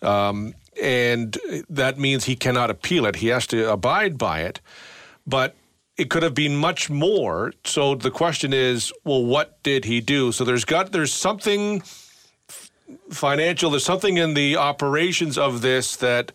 Um, 0.00 0.54
and 0.80 1.36
that 1.68 1.98
means 1.98 2.24
he 2.24 2.36
cannot 2.36 2.70
appeal 2.70 3.04
it. 3.04 3.16
He 3.16 3.28
has 3.28 3.48
to 3.48 3.68
abide 3.72 4.16
by 4.16 4.42
it. 4.42 4.60
But 5.26 5.56
it 5.96 6.08
could 6.08 6.22
have 6.22 6.34
been 6.34 6.56
much 6.56 6.88
more. 6.88 7.52
So 7.64 7.96
the 7.96 8.12
question 8.12 8.52
is, 8.52 8.92
well, 9.02 9.24
what 9.24 9.60
did 9.64 9.86
he 9.86 10.00
do? 10.00 10.30
So 10.30 10.44
there's 10.44 10.64
got 10.64 10.92
there's 10.92 11.12
something 11.12 11.82
financial. 13.10 13.70
There's 13.70 13.84
something 13.84 14.18
in 14.18 14.34
the 14.34 14.56
operations 14.56 15.36
of 15.36 15.62
this 15.62 15.96
that 15.96 16.30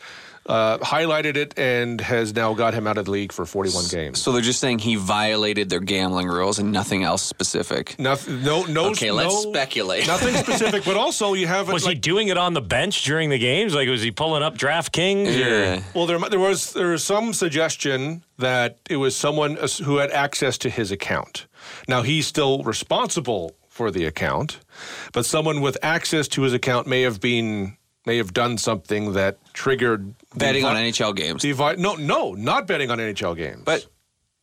uh, 0.45 0.77
highlighted 0.79 1.37
it 1.37 1.57
and 1.57 2.01
has 2.01 2.33
now 2.35 2.53
got 2.53 2.73
him 2.73 2.85
out 2.87 2.97
of 2.97 3.05
the 3.05 3.11
league 3.11 3.31
for 3.31 3.45
41 3.45 3.85
games. 3.89 4.21
So 4.21 4.31
they're 4.31 4.41
just 4.41 4.59
saying 4.59 4.79
he 4.79 4.95
violated 4.95 5.69
their 5.69 5.79
gambling 5.79 6.27
rules 6.27 6.59
and 6.59 6.71
nothing 6.71 7.03
else 7.03 7.21
specific. 7.21 7.97
Nothing, 7.97 8.43
no, 8.43 8.63
no. 8.65 8.89
Okay, 8.91 9.11
let's 9.11 9.43
speculate. 9.43 10.05
Nothing 10.05 10.35
specific, 10.43 10.83
but 10.83 10.97
also 10.97 11.33
you 11.33 11.47
have 11.47 11.69
Was 11.71 11.85
like, 11.85 11.95
he 11.95 11.99
doing 11.99 12.27
it 12.27 12.37
on 12.37 12.53
the 12.53 12.61
bench 12.61 13.03
during 13.03 13.29
the 13.29 13.39
games? 13.39 13.73
Like, 13.73 13.87
was 13.87 14.01
he 14.01 14.11
pulling 14.11 14.43
up 14.43 14.57
DraftKings? 14.57 15.27
or- 15.27 15.31
Yeah. 15.31 15.83
Well, 15.95 16.05
there, 16.05 16.19
there 16.19 16.39
was 16.39 16.73
there 16.73 16.89
was 16.89 17.03
some 17.03 17.33
suggestion 17.33 18.23
that 18.37 18.79
it 18.89 18.97
was 18.97 19.15
someone 19.15 19.57
who 19.85 19.97
had 19.97 20.11
access 20.11 20.57
to 20.59 20.69
his 20.69 20.91
account. 20.91 21.47
Now 21.87 22.01
he's 22.01 22.27
still 22.27 22.63
responsible 22.63 23.55
for 23.69 23.89
the 23.89 24.05
account, 24.05 24.59
but 25.13 25.25
someone 25.25 25.61
with 25.61 25.77
access 25.81 26.27
to 26.29 26.41
his 26.43 26.53
account 26.53 26.85
may 26.85 27.01
have 27.01 27.19
been 27.19 27.77
may 28.05 28.17
have 28.17 28.33
done 28.33 28.57
something 28.57 29.13
that 29.13 29.37
triggered 29.53 30.13
Betting 30.35 30.65
on 30.65 30.75
NHL 30.75 31.15
games. 31.15 31.41
the 31.41 31.75
no, 31.77 31.95
no, 31.95 32.33
not 32.33 32.67
betting 32.67 32.89
on 32.91 32.97
NHL 32.97 33.35
games. 33.35 33.61
But 33.63 33.85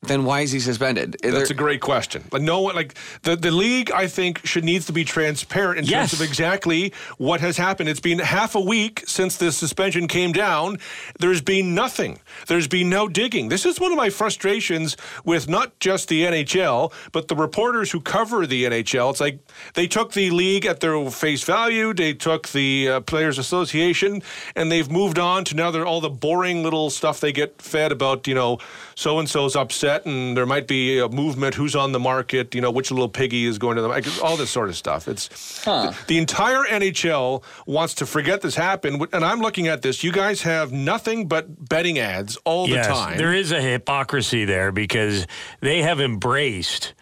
then 0.03 0.25
why 0.25 0.41
is 0.41 0.51
he 0.51 0.61
suspended? 0.61 1.17
Is 1.23 1.35
That's 1.35 1.51
a 1.51 1.55
great 1.55 1.83
question. 1.83 2.25
Like 2.33 2.41
no 2.41 2.63
one 2.63 2.75
like 2.75 2.95
the, 3.23 3.37
the 3.37 3.51
league 3.51 3.91
I 3.93 4.07
think 4.07 4.47
should 4.47 4.65
needs 4.65 4.87
to 4.87 4.95
be 4.95 5.05
transparent 5.05 5.79
in 5.79 5.85
Yes. 5.85 6.11
terms 6.11 6.21
of 6.23 6.27
exactly 6.27 6.95
what 7.19 7.41
has 7.43 7.59
happened. 7.59 7.91
It's 7.91 8.01
been 8.01 8.19
half 8.19 8.55
a 8.55 8.61
week 8.61 9.05
since 9.07 9.37
the 9.37 9.53
suspension 9.53 10.09
came 10.09 10.33
down. 10.33 10.79
There's 11.19 11.43
been 11.43 11.75
nothing. 11.75 12.19
There's 12.47 12.67
been 12.67 12.89
no 12.89 13.09
digging. 13.09 13.51
This 13.51 13.67
is 13.67 13.79
one 13.79 13.93
of 13.93 13.99
my 13.99 14.09
frustrations 14.09 14.97
with 15.27 15.51
not 15.51 15.79
just 15.81 16.09
the 16.09 16.23
NHL, 16.25 16.93
but 17.13 17.29
the 17.29 17.37
reporters 17.37 17.91
who 17.91 18.01
cover 18.01 18.47
the 18.47 18.65
NHL. 18.65 19.11
It's 19.11 19.21
like 19.21 19.41
they 19.75 19.87
took 19.87 20.13
the 20.13 20.31
league 20.31 20.65
at 20.65 20.81
their 20.81 21.11
face 21.11 21.45
value, 21.45 21.93
they 21.93 22.15
took 22.15 22.49
the 22.49 22.89
uh, 22.89 23.01
players 23.01 23.39
association 23.39 24.23
and 24.57 24.73
they've 24.73 24.91
moved 24.91 25.19
on 25.19 25.45
to 25.45 25.55
now 25.55 25.71
they're 25.71 25.87
all 25.87 26.01
the 26.01 26.09
boring 26.09 26.63
little 26.63 26.89
stuff 26.89 27.21
they 27.21 27.33
get 27.33 27.61
fed 27.61 27.93
about, 27.93 28.27
you 28.27 28.35
know, 28.35 28.59
so 28.95 29.19
and 29.19 29.29
so's 29.29 29.57
upset 29.57 29.90
and 29.99 30.37
there 30.37 30.47
might 30.47 30.67
be 30.67 30.99
a 30.99 31.09
movement 31.09 31.55
who's 31.55 31.75
on 31.77 31.93
the 31.93 32.01
market 32.01 32.55
you 32.55 32.61
know 32.61 32.71
which 32.71 32.91
little 32.91 33.09
piggy 33.09 33.45
is 33.45 33.59
going 33.59 33.77
to 33.77 33.83
the 33.83 33.89
like, 33.89 34.07
all 34.23 34.37
this 34.37 34.51
sort 34.51 34.69
of 34.69 34.77
stuff. 34.77 35.09
It's 35.09 35.29
the, 35.65 35.97
the 36.07 36.19
entire 36.19 36.65
nhl 36.65 37.43
wants 37.67 37.95
to 37.95 38.07
forget 38.07 38.41
this 38.41 38.55
happened 38.55 39.07
and 39.13 39.25
i'm 39.25 39.41
looking 39.41 39.69
at 39.69 39.83
this 39.83 40.03
you 40.05 40.13
guys 40.13 40.43
have 40.43 40.73
nothing 40.73 41.29
but 41.29 41.69
betting 41.69 41.99
ads 41.99 42.37
all 42.45 42.69
yes, 42.69 42.87
the 42.87 42.93
time. 42.93 43.19
there 43.19 43.35
is 43.35 43.53
a 43.53 43.61
hypocrisy 43.61 44.45
there 44.45 44.73
because 44.73 45.27
they 45.61 45.83
have 45.83 46.01
embraced 46.01 46.95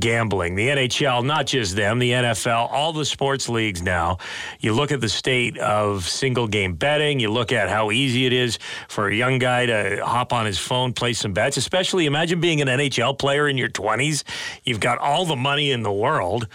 gambling. 0.00 0.54
The 0.54 0.68
NHL, 0.68 1.24
not 1.24 1.46
just 1.46 1.76
them, 1.76 1.98
the 1.98 2.10
NFL, 2.12 2.68
all 2.70 2.92
the 2.92 3.04
sports 3.04 3.48
leagues 3.48 3.82
now. 3.82 4.18
You 4.60 4.72
look 4.72 4.92
at 4.92 5.00
the 5.00 5.08
state 5.08 5.58
of 5.58 6.08
single 6.08 6.46
game 6.46 6.74
betting, 6.74 7.20
you 7.20 7.30
look 7.30 7.52
at 7.52 7.68
how 7.68 7.90
easy 7.90 8.26
it 8.26 8.32
is 8.32 8.58
for 8.88 9.08
a 9.08 9.14
young 9.14 9.38
guy 9.38 9.66
to 9.66 10.04
hop 10.04 10.32
on 10.32 10.46
his 10.46 10.58
phone, 10.58 10.92
play 10.92 11.12
some 11.12 11.32
bets, 11.32 11.56
especially 11.56 12.06
imagine 12.06 12.40
being 12.40 12.60
an 12.60 12.68
NHL 12.68 13.18
player 13.18 13.48
in 13.48 13.56
your 13.58 13.68
20s. 13.68 14.24
You've 14.64 14.80
got 14.80 14.98
all 14.98 15.24
the 15.24 15.36
money 15.36 15.70
in 15.70 15.82
the 15.82 15.92
world, 15.92 16.46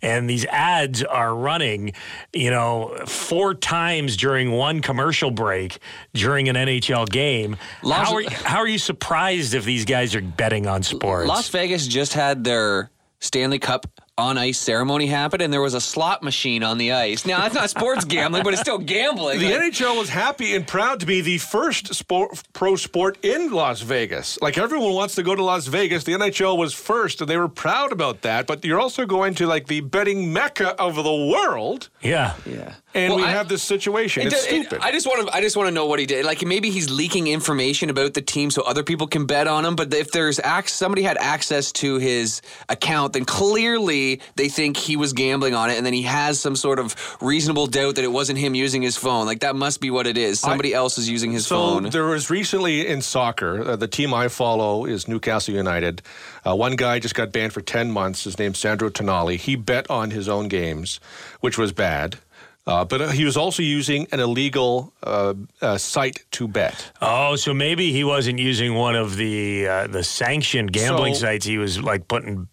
and 0.00 0.28
these 0.30 0.44
ads 0.46 1.02
are 1.02 1.34
running, 1.34 1.92
you 2.32 2.50
know, 2.50 2.96
four 3.06 3.54
times 3.54 4.16
during 4.16 4.52
one 4.52 4.80
commercial 4.80 5.30
break 5.30 5.78
during 6.14 6.48
an 6.48 6.56
NHL 6.56 7.08
game. 7.08 7.56
Las- 7.82 8.08
How 8.08 8.14
are, 8.16 8.22
how 8.30 8.58
are 8.58 8.68
you 8.68 8.78
surprised 8.78 9.54
if 9.54 9.64
these 9.64 9.84
guys 9.84 10.14
are 10.14 10.20
betting 10.20 10.66
on 10.66 10.82
sports? 10.82 11.26
Las 11.28 11.48
Vegas 11.48 11.86
just 11.86 12.12
had 12.14 12.44
their 12.44 12.90
Stanley 13.22 13.60
Cup 13.60 13.86
on 14.18 14.36
ice 14.36 14.58
ceremony 14.58 15.06
happened 15.06 15.42
and 15.42 15.52
there 15.52 15.60
was 15.60 15.74
a 15.74 15.80
slot 15.80 16.22
machine 16.22 16.62
on 16.62 16.76
the 16.76 16.92
ice. 16.92 17.24
Now 17.24 17.40
that's 17.40 17.54
not 17.54 17.70
sports 17.70 18.04
gambling, 18.04 18.42
but 18.42 18.52
it's 18.52 18.60
still 18.60 18.78
gambling. 18.78 19.38
the 19.38 19.52
Like, 19.52 19.72
NHL 19.72 19.96
was 19.96 20.08
happy 20.08 20.54
and 20.56 20.66
proud 20.66 21.00
to 21.00 21.06
be 21.06 21.20
the 21.20 21.38
first 21.38 21.94
sport, 21.94 22.42
pro 22.52 22.74
sport 22.76 23.18
in 23.24 23.52
Las 23.52 23.80
Vegas. 23.80 24.40
Like 24.42 24.58
everyone 24.58 24.92
wants 24.92 25.14
to 25.14 25.22
go 25.22 25.34
to 25.34 25.42
Las 25.42 25.68
Vegas, 25.68 26.04
the 26.04 26.12
NHL 26.12 26.58
was 26.58 26.74
first, 26.74 27.20
and 27.20 27.30
they 27.30 27.36
were 27.36 27.48
proud 27.48 27.92
about 27.92 28.22
that. 28.22 28.46
But 28.46 28.64
you're 28.64 28.80
also 28.80 29.06
going 29.06 29.34
to 29.36 29.46
like 29.46 29.68
the 29.68 29.80
betting 29.80 30.32
mecca 30.32 30.78
of 30.80 30.96
the 30.96 31.02
world, 31.02 31.88
yeah. 32.02 32.34
yeah. 32.44 32.74
And 32.94 33.10
Well, 33.14 33.18
we 33.22 33.24
I- 33.28 33.30
have 33.32 33.48
this 33.48 33.62
situation. 33.62 34.22
It 34.22 34.26
It's 34.32 34.44
does- 34.44 34.52
it- 34.52 34.66
stupid. 34.66 34.80
I 34.82 34.90
just 34.92 35.06
want 35.06 35.26
to. 35.28 35.34
I 35.36 35.40
just 35.40 35.56
want 35.56 35.66
to 35.68 35.70
know 35.74 35.86
what 35.86 35.98
he 35.98 36.06
did. 36.06 36.24
Like 36.24 36.44
maybe 36.44 36.70
he's 36.70 36.90
leaking 36.90 37.26
information 37.26 37.90
about 37.90 38.14
the 38.14 38.20
team 38.22 38.50
so 38.50 38.62
other 38.62 38.82
people 38.82 39.06
can 39.06 39.24
bet 39.26 39.46
on 39.46 39.64
him. 39.64 39.76
But 39.76 39.92
if 39.94 40.10
there's 40.12 40.38
ac- 40.40 40.68
somebody 40.68 41.02
had 41.02 41.16
access 41.18 41.72
to 41.72 41.96
his 41.98 42.42
account, 42.68 43.12
then 43.14 43.24
clearly 43.24 44.20
they 44.36 44.48
think 44.48 44.76
he 44.76 44.96
was 44.96 45.12
gambling 45.12 45.54
on 45.54 45.70
it, 45.70 45.76
and 45.76 45.86
then 45.86 45.92
he 45.92 46.02
has 46.02 46.40
some 46.40 46.56
sort 46.56 46.78
of 46.78 46.94
reasonable 47.20 47.66
doubt 47.66 47.94
that 47.96 48.04
it 48.04 48.12
wasn't 48.12 48.38
him 48.38 48.54
using 48.54 48.82
his 48.82 48.96
phone. 48.96 49.26
Like 49.26 49.40
that 49.40 49.56
must 49.56 49.80
be 49.80 49.90
what 49.90 50.06
it 50.06 50.18
is. 50.18 50.40
Somebody 50.40 50.74
else 50.74 50.98
is 50.98 51.08
using 51.08 51.32
his 51.32 51.46
So 51.46 51.56
phone. 51.56 51.90
there 51.90 52.06
was 52.06 52.30
recently 52.30 52.86
in 52.86 53.02
soccer, 53.02 53.62
uh, 53.70 53.76
the 53.76 53.88
team 53.88 54.12
I 54.14 54.28
follow 54.28 54.84
is 54.84 55.06
Newcastle 55.08 55.54
United. 55.54 56.02
Uh, 56.46 56.54
one 56.56 56.76
guy 56.76 56.98
just 56.98 57.14
got 57.14 57.30
banned 57.32 57.52
for 57.52 57.60
10 57.60 57.90
months. 57.90 58.24
His 58.24 58.38
name's 58.38 58.58
Sandro 58.58 58.90
Tonali. 58.90 59.36
He 59.36 59.54
bet 59.56 59.88
on 59.90 60.10
his 60.10 60.28
own 60.28 60.48
games, 60.48 60.98
which 61.40 61.56
was 61.56 61.72
bad. 61.72 62.18
Uh, 62.64 62.84
but 62.84 63.00
uh, 63.00 63.08
he 63.08 63.24
was 63.24 63.36
also 63.36 63.60
using 63.62 64.06
an 64.12 64.20
illegal 64.20 64.92
uh, 65.02 65.34
uh, 65.60 65.76
site 65.76 66.24
to 66.30 66.46
bet. 66.46 66.92
Oh, 67.02 67.34
so 67.34 67.52
maybe 67.52 67.90
he 67.92 68.04
wasn't 68.04 68.38
using 68.38 68.74
one 68.76 68.94
of 68.94 69.16
the 69.16 69.66
uh, 69.66 69.86
the 69.88 70.04
sanctioned 70.04 70.72
gambling 70.72 71.14
So- 71.14 71.20
sites. 71.22 71.44
He 71.46 71.58
was 71.58 71.82
like 71.82 72.06
putting 72.06 72.46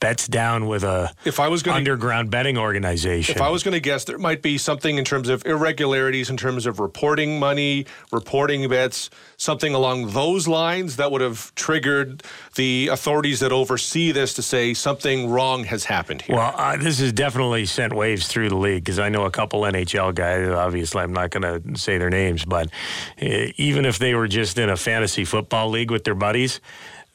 bets 0.00 0.26
down 0.28 0.66
with 0.66 0.84
a 0.84 1.12
If 1.24 1.40
I 1.40 1.48
was 1.48 1.62
gonna- 1.62 1.76
underground 1.78 2.30
betting 2.30 2.56
organization. 2.58 3.34
If 3.34 3.42
I 3.42 3.48
was 3.50 3.62
going 3.62 3.72
to 3.74 3.80
guess, 3.80 4.04
there 4.04 4.18
might 4.18 4.42
be 4.42 4.58
something 4.58 4.98
in 4.98 5.04
terms 5.04 5.28
of 5.28 5.44
irregularities, 5.46 6.30
in 6.30 6.36
terms 6.36 6.66
of 6.66 6.78
reporting 6.80 7.38
money, 7.38 7.86
reporting 8.12 8.68
bets, 8.68 9.10
something 9.36 9.74
along 9.74 10.10
those 10.10 10.46
lines 10.48 10.96
that 10.96 11.10
would 11.12 11.20
have 11.20 11.54
triggered 11.54 12.22
the 12.56 12.88
authorities 12.88 13.40
that 13.40 13.52
oversee 13.52 14.12
this 14.12 14.34
to 14.34 14.42
say 14.42 14.74
something 14.74 15.28
wrong 15.30 15.64
has 15.64 15.84
happened 15.84 16.22
here. 16.22 16.36
Well, 16.36 16.54
uh, 16.56 16.76
this 16.76 16.98
has 17.00 17.12
definitely 17.12 17.66
sent 17.66 17.92
waves 17.92 18.26
through 18.28 18.48
the 18.48 18.56
league 18.56 18.84
because 18.84 18.98
I 18.98 19.08
know 19.08 19.24
a 19.24 19.30
couple 19.30 19.60
NHL 19.62 20.12
guys. 20.14 20.48
Obviously, 20.48 21.02
I'm 21.02 21.12
not 21.12 21.30
going 21.30 21.42
to 21.62 21.78
say 21.78 21.98
their 21.98 22.10
names, 22.10 22.44
but 22.44 22.68
uh, 23.22 23.26
even 23.56 23.84
if 23.84 23.98
they 23.98 24.14
were 24.14 24.28
just 24.28 24.58
in 24.58 24.68
a 24.70 24.76
fantasy 24.76 25.24
football 25.24 25.68
league 25.70 25.90
with 25.90 26.04
their 26.04 26.14
buddies, 26.14 26.60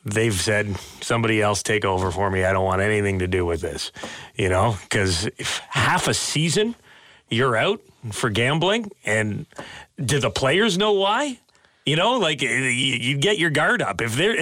they've 0.05 0.33
said 0.33 0.77
somebody 1.01 1.41
else 1.41 1.63
take 1.63 1.85
over 1.85 2.11
for 2.11 2.29
me. 2.29 2.43
I 2.43 2.53
don't 2.53 2.65
want 2.65 2.81
anything 2.81 3.19
to 3.19 3.27
do 3.27 3.45
with 3.45 3.61
this, 3.61 3.91
you 4.35 4.49
know, 4.49 4.77
because 4.83 5.25
if 5.37 5.59
half 5.69 6.07
a 6.07 6.13
season 6.13 6.75
you're 7.29 7.55
out 7.55 7.81
for 8.11 8.29
gambling, 8.29 8.91
and 9.05 9.45
do 10.03 10.19
the 10.19 10.29
players 10.29 10.77
know 10.77 10.91
why? 10.93 11.39
You 11.85 11.97
know, 11.97 12.17
like 12.17 12.41
uh, 12.41 12.45
you, 12.45 12.95
you 12.95 13.17
get 13.17 13.37
your 13.37 13.49
guard 13.49 13.81
up 13.81 13.99
if 13.99 14.15
they're 14.15 14.37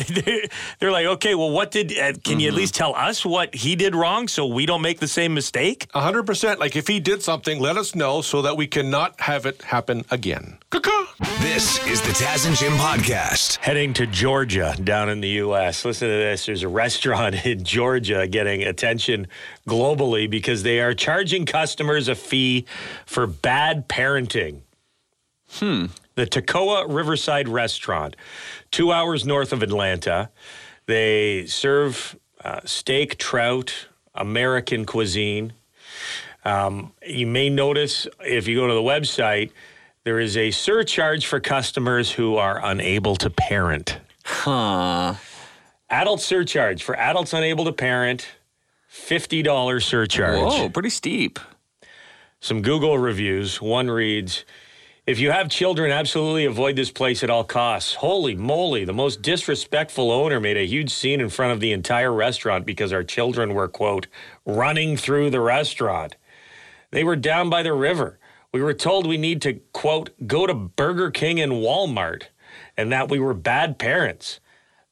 they're 0.80 0.92
like, 0.92 1.06
okay, 1.08 1.34
well, 1.34 1.50
what 1.50 1.72
did? 1.72 1.98
Uh, 1.98 2.14
can 2.24 2.40
you 2.40 2.48
at 2.48 2.54
least 2.54 2.76
tell 2.76 2.96
us 2.96 3.26
what 3.26 3.56
he 3.56 3.76
did 3.76 3.96
wrong 3.96 4.28
so 4.28 4.46
we 4.46 4.66
don't 4.66 4.82
make 4.82 5.00
the 5.00 5.08
same 5.08 5.34
mistake? 5.34 5.88
A 5.94 6.02
hundred 6.02 6.24
percent. 6.26 6.60
Like 6.60 6.76
if 6.76 6.88
he 6.88 7.00
did 7.00 7.24
something, 7.24 7.60
let 7.60 7.78
us 7.78 7.96
know 7.96 8.22
so 8.22 8.42
that 8.44 8.58
we 8.58 8.68
cannot 8.68 9.20
have 9.22 9.46
it 9.46 9.62
happen 9.64 10.06
again. 10.12 10.58
Caw-caw. 10.70 11.01
This 11.22 11.86
is 11.86 12.02
the 12.02 12.10
Taz 12.14 12.48
and 12.48 12.56
Jim 12.56 12.74
podcast. 12.74 13.58
Heading 13.58 13.94
to 13.94 14.08
Georgia, 14.08 14.76
down 14.84 15.08
in 15.08 15.22
the 15.22 15.28
U.S. 15.30 15.86
Listen 15.86 16.08
to 16.08 16.14
this. 16.16 16.48
There's 16.48 16.64
a 16.64 16.68
restaurant 16.68 17.46
in 17.46 17.64
Georgia 17.64 18.26
getting 18.28 18.64
attention 18.64 19.28
globally 19.70 20.28
because 20.28 20.64
they 20.64 20.80
are 20.80 20.96
charging 20.96 21.46
customers 21.46 22.08
a 22.08 22.16
fee 22.16 22.66
for 23.06 23.28
bad 23.28 23.88
parenting. 23.88 24.62
Hmm. 25.52 25.86
The 26.16 26.26
Toccoa 26.26 26.86
Riverside 26.92 27.48
Restaurant, 27.48 28.16
two 28.72 28.92
hours 28.92 29.24
north 29.24 29.54
of 29.54 29.62
Atlanta. 29.62 30.32
They 30.88 31.46
serve 31.46 32.18
uh, 32.44 32.62
steak, 32.66 33.20
trout, 33.20 33.88
American 34.16 34.86
cuisine. 34.86 35.54
Um, 36.44 36.94
you 37.06 37.28
may 37.28 37.50
notice 37.50 38.08
if 38.22 38.48
you 38.48 38.56
go 38.56 38.68
to 38.68 38.74
the 38.74 38.82
website, 38.82 39.52
there 40.04 40.20
is 40.20 40.36
a 40.38 40.52
surcharge 40.52 41.26
for 41.26 41.40
customers 41.40 42.12
who 42.12 42.36
are 42.36 42.60
unable 42.64 43.16
to 43.18 43.30
parent. 43.30 44.00
huh. 44.26 45.16
Adult 45.90 46.22
surcharge 46.22 46.84
for 46.84 46.96
adults 46.96 47.34
unable 47.34 47.66
to 47.66 47.74
parent, 47.74 48.26
$50 48.92 49.84
surcharge. 49.84 50.38
Whoa, 50.40 50.70
pretty 50.70 50.90
steep. 50.90 51.38
some 52.40 52.62
Google 52.62 52.98
reviews. 52.98 53.62
One 53.62 53.90
reads, 53.90 54.46
if 55.06 55.20
you 55.20 55.32
have 55.32 55.50
children, 55.50 55.92
absolutely 55.92 56.46
avoid 56.46 56.76
this 56.78 56.92
place 56.92 57.24
at 57.24 57.30
all 57.30 57.44
costs. 57.44 57.96
Holy 57.96 58.36
moly, 58.36 58.86
the 58.86 58.94
most 58.94 59.22
disrespectful 59.22 60.12
owner 60.12 60.40
made 60.40 60.56
a 60.58 60.66
huge 60.66 60.92
scene 60.92 61.20
in 61.20 61.28
front 61.30 61.52
of 61.52 61.60
the 61.60 61.74
entire 61.74 62.14
restaurant 62.14 62.66
because 62.66 62.94
our 62.94 63.04
children 63.04 63.54
were, 63.54 63.68
quote, 63.68 64.08
running 64.46 64.96
through 64.96 65.30
the 65.30 65.42
restaurant. 65.42 66.16
They 66.92 67.04
were 67.04 67.16
down 67.18 67.50
by 67.50 67.64
the 67.64 67.74
river. 67.74 68.18
We 68.54 68.62
were 68.62 68.74
told 68.74 69.08
we 69.08 69.18
need 69.18 69.42
to, 69.44 69.54
quote, 69.74 70.10
go 70.28 70.46
to 70.46 70.54
Burger 70.54 71.10
King 71.10 71.40
and 71.40 71.54
Walmart 71.54 72.24
and 72.76 72.92
that 72.92 73.10
we 73.10 73.20
were 73.20 73.34
bad 73.34 73.80
parents. 73.80 74.40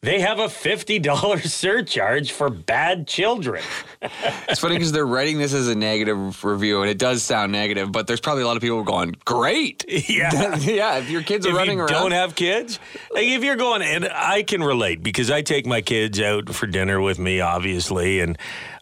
They 0.02 0.22
have 0.22 0.40
a 0.40 0.46
$50 0.46 1.42
surcharge 1.46 2.32
for 2.32 2.50
bad 2.50 3.06
children. 3.08 3.64
It's 4.48 4.62
funny 4.62 4.76
because 4.76 4.94
they're 4.94 5.06
writing 5.06 5.38
this 5.38 5.54
as 5.54 5.68
a 5.68 5.76
negative 5.76 6.44
review, 6.44 6.82
and 6.82 6.90
it 6.90 6.98
does 6.98 7.22
sound 7.22 7.52
negative. 7.52 7.92
But 7.92 8.08
there's 8.08 8.22
probably 8.22 8.44
a 8.44 8.48
lot 8.48 8.56
of 8.56 8.62
people 8.64 8.82
going, 8.84 9.16
"Great, 9.26 9.86
Yeah. 10.10 10.56
yeah." 10.56 10.98
If 10.98 11.10
your 11.10 11.22
kids 11.22 11.46
are 11.46 11.50
if 11.50 11.56
running 11.56 11.78
you 11.78 11.84
around, 11.84 11.92
don't 11.92 12.12
have 12.12 12.34
kids, 12.34 12.80
like 13.12 13.26
if 13.26 13.44
you're 13.44 13.58
going, 13.58 13.82
and 13.84 14.10
I 14.12 14.42
can 14.44 14.64
relate 14.64 15.04
because 15.04 15.30
I 15.30 15.42
take 15.44 15.68
my 15.68 15.82
kids 15.82 16.20
out 16.20 16.50
for 16.56 16.66
dinner 16.66 17.00
with 17.00 17.20
me, 17.20 17.42
obviously, 17.42 18.22
and 18.22 18.38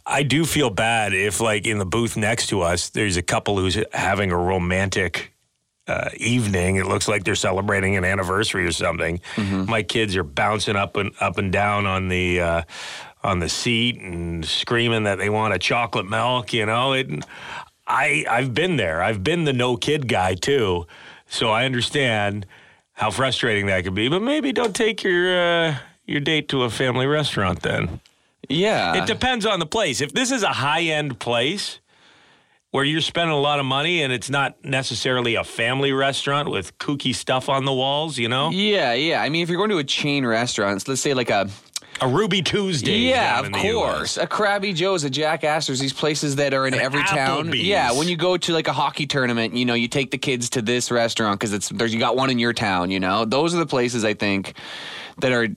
I 0.09 0.23
do 0.23 0.45
feel 0.45 0.69
bad 0.69 1.13
if, 1.13 1.41
like, 1.41 1.67
in 1.67 1.79
the 1.79 1.85
booth 1.85 2.15
next 2.15 2.47
to 2.47 2.61
us, 2.61 2.89
there's 2.89 3.17
a 3.17 3.21
couple 3.21 3.57
who's 3.57 3.77
having 3.91 4.31
a 4.31 4.37
romantic. 4.37 5.33
Uh, 5.89 6.09
evening, 6.17 6.75
it 6.75 6.85
looks 6.85 7.07
like 7.07 7.23
they're 7.23 7.33
celebrating 7.33 7.95
an 7.95 8.03
anniversary 8.03 8.65
or 8.65 8.73
something. 8.73 9.21
Mm-hmm. 9.37 9.71
My 9.71 9.83
kids 9.83 10.17
are 10.17 10.23
bouncing 10.23 10.75
up 10.75 10.97
and 10.97 11.13
up 11.21 11.37
and 11.37 11.49
down 11.49 11.85
on 11.85 12.09
the 12.09 12.41
uh, 12.41 12.61
on 13.23 13.39
the 13.39 13.47
seat 13.47 13.97
and 14.01 14.43
screaming 14.43 15.03
that 15.03 15.17
they 15.17 15.29
want 15.29 15.53
a 15.53 15.57
chocolate 15.57 16.09
milk. 16.09 16.51
You 16.51 16.65
know, 16.65 16.91
it, 16.91 17.25
I 17.87 18.25
I've 18.29 18.53
been 18.53 18.75
there. 18.75 19.01
I've 19.01 19.23
been 19.23 19.45
the 19.45 19.53
no 19.53 19.77
kid 19.77 20.09
guy 20.09 20.33
too, 20.33 20.87
so 21.25 21.51
I 21.51 21.63
understand 21.63 22.45
how 22.91 23.09
frustrating 23.09 23.67
that 23.67 23.85
could 23.85 23.95
be. 23.95 24.09
But 24.09 24.21
maybe 24.21 24.51
don't 24.51 24.75
take 24.75 25.03
your 25.03 25.39
uh, 25.39 25.77
your 26.05 26.19
date 26.19 26.49
to 26.49 26.63
a 26.63 26.69
family 26.69 27.05
restaurant 27.05 27.61
then. 27.61 28.01
Yeah, 28.49 29.01
It 29.01 29.07
depends 29.07 29.45
on 29.45 29.59
the 29.59 29.65
place. 29.65 30.01
If 30.01 30.13
this 30.13 30.31
is 30.31 30.43
a 30.43 30.53
high 30.53 30.83
end 30.83 31.19
place 31.19 31.79
where 32.71 32.83
you're 32.83 33.01
spending 33.01 33.35
a 33.35 33.39
lot 33.39 33.59
of 33.59 33.65
money 33.65 34.03
and 34.03 34.11
it's 34.11 34.29
not 34.29 34.63
necessarily 34.63 35.35
a 35.35 35.43
family 35.43 35.91
restaurant 35.91 36.49
with 36.49 36.77
kooky 36.77 37.15
stuff 37.15 37.49
on 37.49 37.65
the 37.65 37.73
walls, 37.73 38.17
you 38.17 38.27
know, 38.29 38.49
yeah, 38.51 38.93
yeah. 38.93 39.21
I 39.21 39.29
mean, 39.29 39.41
if 39.43 39.49
you're 39.49 39.57
going 39.57 39.69
to 39.71 39.77
a 39.77 39.83
chain 39.83 40.25
restaurant, 40.25 40.87
let's 40.87 41.01
say 41.01 41.13
like 41.13 41.29
a 41.29 41.49
a 41.99 42.07
Ruby 42.07 42.41
Tuesday. 42.41 42.97
Yeah, 43.09 43.39
of 43.39 43.47
in 43.47 43.51
the 43.51 43.57
US. 43.59 43.73
course. 43.73 44.17
A 44.17 44.27
Crabby 44.27 44.73
Joe's, 44.73 45.03
a 45.03 45.09
Jack 45.09 45.43
Astor's, 45.43 45.79
these 45.79 45.93
places 45.93 46.35
that 46.35 46.53
are 46.53 46.67
in 46.67 46.73
every 46.73 47.03
town. 47.03 47.51
Yeah, 47.55 47.91
when 47.91 48.07
you 48.07 48.15
go 48.15 48.37
to 48.37 48.53
like 48.53 48.67
a 48.67 48.73
hockey 48.73 49.07
tournament, 49.07 49.55
you 49.55 49.65
know, 49.65 49.73
you 49.73 49.87
take 49.87 50.11
the 50.11 50.17
kids 50.17 50.49
to 50.51 50.61
this 50.61 50.91
restaurant 50.91 51.39
because 51.39 51.53
it's 51.53 51.69
there's 51.69 51.93
you 51.93 51.99
got 51.99 52.15
one 52.15 52.29
in 52.29 52.39
your 52.39 52.53
town. 52.53 52.91
You 52.91 52.99
know, 52.99 53.25
those 53.25 53.55
are 53.55 53.57
the 53.57 53.65
places 53.65 54.05
I 54.05 54.13
think 54.13 54.53
that 55.19 55.31
are 55.31 55.47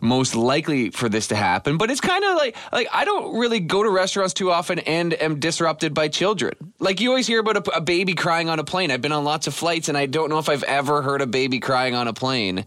most 0.00 0.34
likely 0.34 0.90
for 0.90 1.08
this 1.08 1.28
to 1.28 1.36
happen. 1.36 1.78
But 1.78 1.90
it's 1.90 2.00
kind 2.00 2.24
of 2.24 2.36
like 2.36 2.56
like 2.72 2.88
I 2.92 3.04
don't 3.04 3.38
really 3.38 3.60
go 3.60 3.82
to 3.82 3.90
restaurants 3.90 4.34
too 4.34 4.50
often 4.50 4.78
and 4.80 5.14
am 5.22 5.40
disrupted 5.40 5.94
by 5.94 6.08
children. 6.08 6.52
Like 6.78 7.00
you 7.00 7.08
always 7.10 7.26
hear 7.26 7.40
about 7.40 7.56
a, 7.68 7.76
a 7.76 7.80
baby 7.80 8.14
crying 8.14 8.48
on 8.48 8.58
a 8.58 8.64
plane. 8.64 8.90
I've 8.90 9.02
been 9.02 9.12
on 9.12 9.24
lots 9.24 9.46
of 9.46 9.54
flights 9.54 9.88
and 9.88 9.96
I 9.96 10.06
don't 10.06 10.28
know 10.30 10.38
if 10.38 10.48
I've 10.48 10.64
ever 10.64 11.02
heard 11.02 11.22
a 11.22 11.26
baby 11.26 11.60
crying 11.60 11.94
on 11.94 12.08
a 12.08 12.12
plane. 12.12 12.64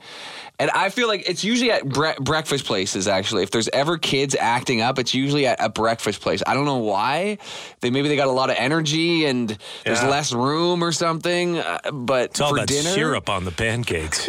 And 0.61 0.69
I 0.71 0.89
feel 0.89 1.07
like 1.07 1.23
it's 1.29 1.41
usually 1.45 1.71
at 1.71 1.87
bre- 1.87 2.19
breakfast 2.19 2.65
places. 2.65 3.07
Actually, 3.07 3.43
if 3.43 3.51
there's 3.51 3.69
ever 3.69 3.97
kids 3.97 4.35
acting 4.37 4.81
up, 4.81 4.99
it's 4.99 5.13
usually 5.13 5.47
at 5.47 5.63
a 5.63 5.69
breakfast 5.69 6.19
place. 6.19 6.43
I 6.45 6.53
don't 6.53 6.65
know 6.65 6.79
why. 6.79 7.37
They 7.79 7.91
maybe 7.91 8.09
they 8.09 8.17
got 8.17 8.27
a 8.27 8.31
lot 8.31 8.49
of 8.49 8.57
energy 8.59 9.23
and 9.23 9.57
there's 9.85 10.01
Yeah. 10.01 10.09
less 10.09 10.33
room 10.33 10.83
or 10.83 10.91
something. 10.91 11.59
Uh, 11.59 11.79
but 11.93 12.31
It's 12.31 12.41
all 12.41 12.49
for 12.49 12.57
that 12.57 12.67
dinner, 12.67 12.89
syrup 12.89 13.29
on 13.29 13.45
the 13.45 13.51
pancakes. 13.51 14.27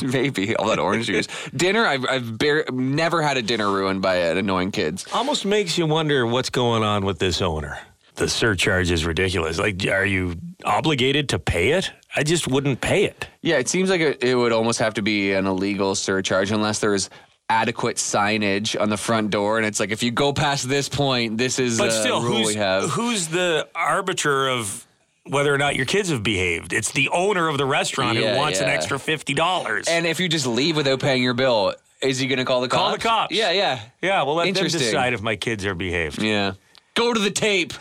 maybe 0.02 0.54
all 0.54 0.68
that 0.68 0.78
orange 0.78 1.06
juice. 1.06 1.26
dinner, 1.62 1.86
I've 1.86 2.04
I've 2.06 2.38
bar- 2.38 2.64
never 2.72 3.22
had 3.22 3.36
a 3.36 3.42
dinner 3.42 3.70
ruined 3.70 4.02
by 4.02 4.28
uh, 4.28 4.34
annoying 4.34 4.72
kids. 4.72 5.06
Almost 5.12 5.44
makes 5.46 5.78
you 5.78 5.86
wonder 5.86 6.26
what's 6.26 6.50
going 6.50 6.82
on 6.82 7.04
with 7.04 7.18
this 7.18 7.40
owner. 7.40 7.78
The 8.16 8.28
surcharge 8.28 8.90
is 8.90 9.06
ridiculous. 9.06 9.58
Like, 9.58 9.86
are 9.86 10.04
you 10.04 10.34
obligated 10.64 11.28
to 11.30 11.38
pay 11.38 11.70
it? 11.72 11.90
I 12.14 12.24
just 12.24 12.46
wouldn't 12.48 12.80
pay 12.80 13.04
it. 13.04 13.26
Yeah, 13.40 13.56
it 13.58 13.68
seems 13.68 13.88
like 13.88 14.00
it, 14.02 14.22
it 14.22 14.34
would 14.34 14.52
almost 14.52 14.80
have 14.80 14.94
to 14.94 15.02
be 15.02 15.32
an 15.32 15.46
illegal 15.46 15.94
surcharge 15.94 16.50
unless 16.50 16.80
there's 16.80 17.08
adequate 17.48 17.96
signage 17.96 18.78
on 18.80 18.90
the 18.90 18.96
front 18.96 19.30
door, 19.30 19.56
and 19.58 19.66
it's 19.66 19.78
like 19.80 19.90
if 19.90 20.02
you 20.02 20.10
go 20.10 20.32
past 20.32 20.68
this 20.68 20.88
point, 20.88 21.38
this 21.38 21.58
is 21.58 21.78
But 21.78 21.88
a 21.88 21.92
still, 21.92 22.20
rule 22.22 22.38
who's, 22.38 22.46
we 22.48 22.54
have. 22.54 22.90
who's 22.90 23.28
the 23.28 23.68
arbiter 23.74 24.48
of 24.48 24.86
whether 25.24 25.54
or 25.54 25.58
not 25.58 25.76
your 25.76 25.86
kids 25.86 26.10
have 26.10 26.22
behaved? 26.22 26.72
It's 26.72 26.92
the 26.92 27.08
owner 27.10 27.48
of 27.48 27.58
the 27.58 27.64
restaurant 27.66 28.18
Yeah, 28.18 28.34
who 28.34 28.38
wants 28.38 28.60
an 28.60 28.68
extra 28.68 28.98
fifty 28.98 29.34
dollars. 29.34 29.86
And 29.88 30.06
if 30.06 30.20
you 30.20 30.28
just 30.28 30.46
leave 30.46 30.76
without 30.76 31.00
paying 31.00 31.22
your 31.22 31.34
bill, 31.34 31.74
is 32.00 32.18
he 32.18 32.26
going 32.26 32.38
to 32.38 32.44
call 32.44 32.60
the 32.60 32.68
cops? 32.68 32.82
Call 32.82 32.92
the 32.92 32.98
cops. 32.98 33.34
Yeah, 33.34 33.50
yeah. 33.52 33.80
yeah, 34.00 34.22
well, 34.22 34.34
let 34.34 34.52
them 34.54 34.64
decide 34.66 35.12
if 35.12 35.22
my 35.22 35.36
kids 35.36 35.64
are 35.64 35.74
behaved. 35.74 36.20
Yeah. 36.20 36.54
Go 36.94 37.12
to 37.14 37.20
the 37.20 37.30
tape. 37.30 37.72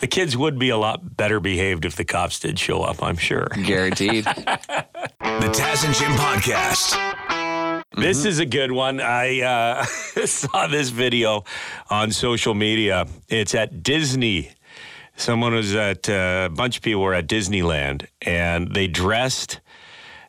The 0.00 0.06
kids 0.06 0.36
would 0.36 0.58
be 0.58 0.70
a 0.70 0.76
lot 0.76 1.16
better 1.16 1.40
behaved 1.40 1.84
if 1.84 1.96
the 1.96 2.04
cops 2.04 2.40
did 2.40 2.58
show 2.58 2.82
up. 2.82 3.02
I'm 3.02 3.16
sure. 3.16 3.48
Guaranteed. 3.64 4.26
The 5.40 5.46
Taz 5.46 5.86
and 5.86 5.94
Jim 5.94 6.12
Podcast. 6.12 7.84
This 7.96 8.24
is 8.26 8.40
a 8.40 8.46
good 8.46 8.72
one. 8.72 9.00
I 9.00 9.40
uh, 9.40 9.84
saw 10.26 10.66
this 10.66 10.90
video 10.90 11.44
on 11.88 12.10
social 12.10 12.52
media. 12.52 13.06
It's 13.28 13.54
at 13.54 13.82
Disney. 13.82 14.50
Someone 15.20 15.52
was 15.52 15.74
at 15.74 16.08
uh, 16.08 16.48
a 16.50 16.54
bunch 16.54 16.78
of 16.78 16.82
people 16.82 17.02
were 17.02 17.12
at 17.12 17.26
Disneyland, 17.26 18.06
and 18.22 18.74
they 18.74 18.86
dressed 18.86 19.60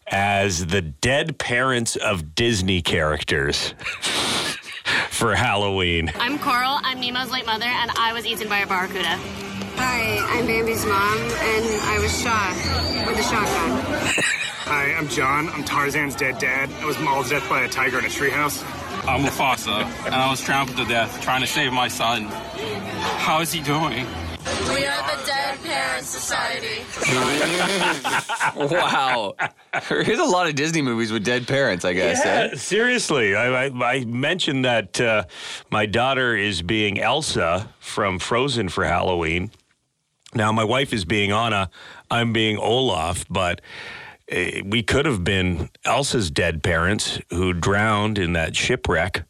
as 0.08 0.66
the 0.66 0.82
dead 0.82 1.40
parents 1.40 1.96
of 1.96 2.36
Disney 2.36 2.82
characters 2.82 3.74
for 5.10 5.34
Halloween. 5.34 6.12
I'm 6.16 6.38
Coral. 6.38 6.78
I'm 6.84 7.00
Nemo's 7.00 7.32
late 7.32 7.46
mother, 7.46 7.68
and 7.68 7.90
I 7.98 8.12
was 8.12 8.26
eaten 8.26 8.50
by 8.50 8.60
a 8.60 8.68
barracuda. 8.68 9.16
Hi, 9.78 10.18
I'm 10.38 10.46
Bambi's 10.46 10.86
mom, 10.86 11.18
and 11.18 11.82
I 11.84 11.98
was 12.02 12.22
shot 12.22 13.08
with 13.08 13.18
a 13.18 13.24
shotgun. 13.24 13.82
Hi, 14.66 14.94
I'm 14.94 15.08
John. 15.08 15.48
I'm 15.48 15.64
Tarzan's 15.64 16.16
dead 16.16 16.38
dad. 16.38 16.70
I 16.82 16.86
was 16.86 17.00
mauled 17.00 17.28
to 17.28 17.40
death 17.40 17.50
by 17.50 17.62
a 17.62 17.70
tiger 17.70 18.00
in 18.00 18.04
a 18.04 18.10
treehouse. 18.10 18.62
I'm 19.08 19.24
Mufasa, 19.24 19.86
and 20.06 20.14
I 20.14 20.30
was 20.30 20.42
trampled 20.42 20.76
to 20.80 20.86
death 20.86 21.22
trying 21.22 21.40
to 21.40 21.48
save 21.48 21.72
my 21.72 21.88
son. 21.88 22.26
How 22.26 23.40
is 23.40 23.54
he 23.54 23.62
doing? 23.62 24.06
We 24.46 24.86
are 24.86 25.18
the 25.18 25.24
Dead 25.26 25.60
Parents 25.64 26.08
Society. 26.10 26.82
wow. 28.56 29.34
There's 29.90 30.20
a 30.20 30.24
lot 30.24 30.48
of 30.48 30.56
Disney 30.56 30.82
movies 30.82 31.12
with 31.12 31.24
dead 31.24 31.48
parents, 31.48 31.86
I 31.86 31.94
guess. 31.94 32.26
eh? 32.26 32.56
Seriously. 32.56 33.36
I, 33.36 33.66
I, 33.66 33.72
I 33.86 34.06
mentioned 34.06 34.66
that 34.66 35.00
uh, 35.00 35.24
my 35.70 35.86
daughter 35.86 36.36
is 36.36 36.62
being 36.62 37.00
Elsa 37.00 37.70
from 37.80 38.18
Frozen 38.20 38.70
for 38.70 38.84
Halloween. 38.86 39.52
Now, 40.34 40.52
my 40.52 40.64
wife 40.64 40.94
is 40.94 41.06
being 41.06 41.32
Anna. 41.32 41.70
I'm 42.10 42.34
being 42.34 42.58
Olaf, 42.58 43.26
but 43.30 43.62
uh, 44.32 44.62
we 44.66 44.82
could 44.82 45.06
have 45.06 45.24
been 45.24 45.70
Elsa's 45.86 46.32
dead 46.32 46.64
parents 46.64 47.20
who 47.30 47.54
drowned 47.54 48.18
in 48.18 48.34
that 48.34 48.56
shipwreck. 48.56 49.24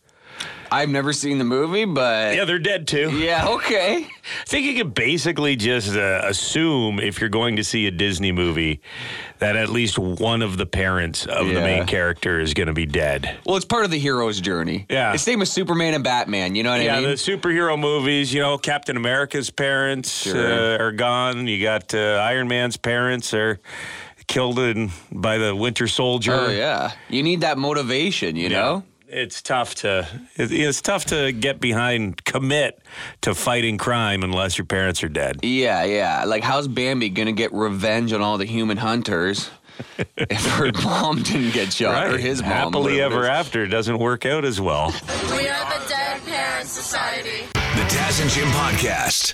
I've 0.73 0.89
never 0.89 1.11
seen 1.11 1.37
the 1.37 1.43
movie, 1.43 1.83
but 1.85 2.33
Yeah, 2.35 2.45
they're 2.45 2.57
dead 2.59 2.87
too. 2.87 3.11
yeah, 3.19 3.45
okay. 3.49 4.07
I 4.07 4.45
think 4.45 4.65
you 4.65 4.73
can 4.75 4.91
basically 4.91 5.55
just 5.57 5.95
uh, 5.95 6.21
assume 6.23 6.99
if 6.99 7.19
you're 7.19 7.29
going 7.29 7.57
to 7.57 7.63
see 7.63 7.87
a 7.87 7.91
Disney 7.91 8.31
movie 8.31 8.79
that 9.39 9.55
at 9.57 9.69
least 9.69 9.99
one 9.99 10.41
of 10.41 10.55
the 10.57 10.65
parents 10.65 11.25
of 11.25 11.47
the 11.47 11.55
main 11.55 11.85
character 11.87 12.39
is 12.39 12.53
going 12.53 12.67
to 12.67 12.73
be 12.73 12.85
dead. 12.85 13.37
Well, 13.45 13.57
it's 13.57 13.65
part 13.65 13.83
of 13.85 13.91
the 13.91 13.99
hero's 13.99 14.39
journey. 14.39 14.85
Yeah. 14.89 15.13
It's 15.13 15.23
same 15.23 15.39
with 15.39 15.49
Superman 15.49 15.93
and 15.93 16.03
Batman. 16.03 16.55
You 16.55 16.63
know 16.63 16.71
what 16.71 16.81
Yeah, 16.81 16.93
I 16.93 16.99
mean? 17.01 17.09
Yeah, 17.09 17.15
the 17.15 17.15
superhero 17.15 17.77
movies, 17.77 18.33
you 18.33 18.39
know, 18.39 18.57
Captain 18.57 18.95
America's 18.95 19.49
parents 19.49 20.23
Sure. 20.23 20.77
uh, 20.77 20.77
are 20.83 20.91
gone. 20.93 21.47
You 21.47 21.61
got 21.61 21.93
uh, 21.93 21.97
Iron 22.23 22.47
Man's 22.47 22.77
parents 22.77 23.33
are 23.33 23.59
killed 24.27 24.59
in, 24.59 24.91
by 25.11 25.37
the 25.37 25.53
Winter 25.53 25.87
Soldier. 25.87 26.33
oh 26.33 26.49
yeah. 26.49 26.91
You 27.09 27.23
need 27.23 27.41
that 27.41 27.57
motivation. 27.57 28.35
You 28.37 28.47
know. 28.49 28.83
It's 29.13 29.41
tough 29.41 29.75
to 29.75 30.07
it- 30.37 30.51
it's 30.53 30.81
tough 30.81 31.05
to 31.05 31.31
get 31.33 31.59
behind 31.59 32.23
commit 32.23 32.81
to 33.21 33.35
fighting 33.35 33.77
crime 33.77 34.23
unless 34.23 34.57
your 34.57 34.65
parents 34.65 35.03
are 35.03 35.09
dead. 35.09 35.41
Yeah, 35.43 35.83
yeah. 35.83 36.23
Like, 36.25 36.43
how's 36.43 36.67
Bambi 36.69 37.09
gonna 37.09 37.33
get 37.33 37.51
revenge 37.53 38.13
on 38.13 38.21
all 38.21 38.37
the 38.37 38.45
human 38.45 38.77
hunters 38.77 39.49
if 40.15 40.45
her 40.57 40.71
mom 40.83 41.23
didn't 41.23 41.51
get 41.53 41.73
shot 41.73 42.07
or 42.07 42.17
his 42.17 42.41
mom? 42.41 42.51
Happily 42.51 43.01
ever 43.01 43.23
is? 43.23 43.27
after 43.29 43.67
doesn't 43.67 43.97
work 43.99 44.25
out 44.25 44.45
as 44.45 44.61
well. 44.61 44.93
We 45.31 45.47
are 45.49 45.79
the 45.79 45.87
Dead 45.89 46.21
Parents 46.25 46.71
Society. 46.71 47.47
The 47.53 47.87
Taz 47.89 48.21
and 48.21 48.29
Jim 48.29 48.47
Podcast. 48.49 49.33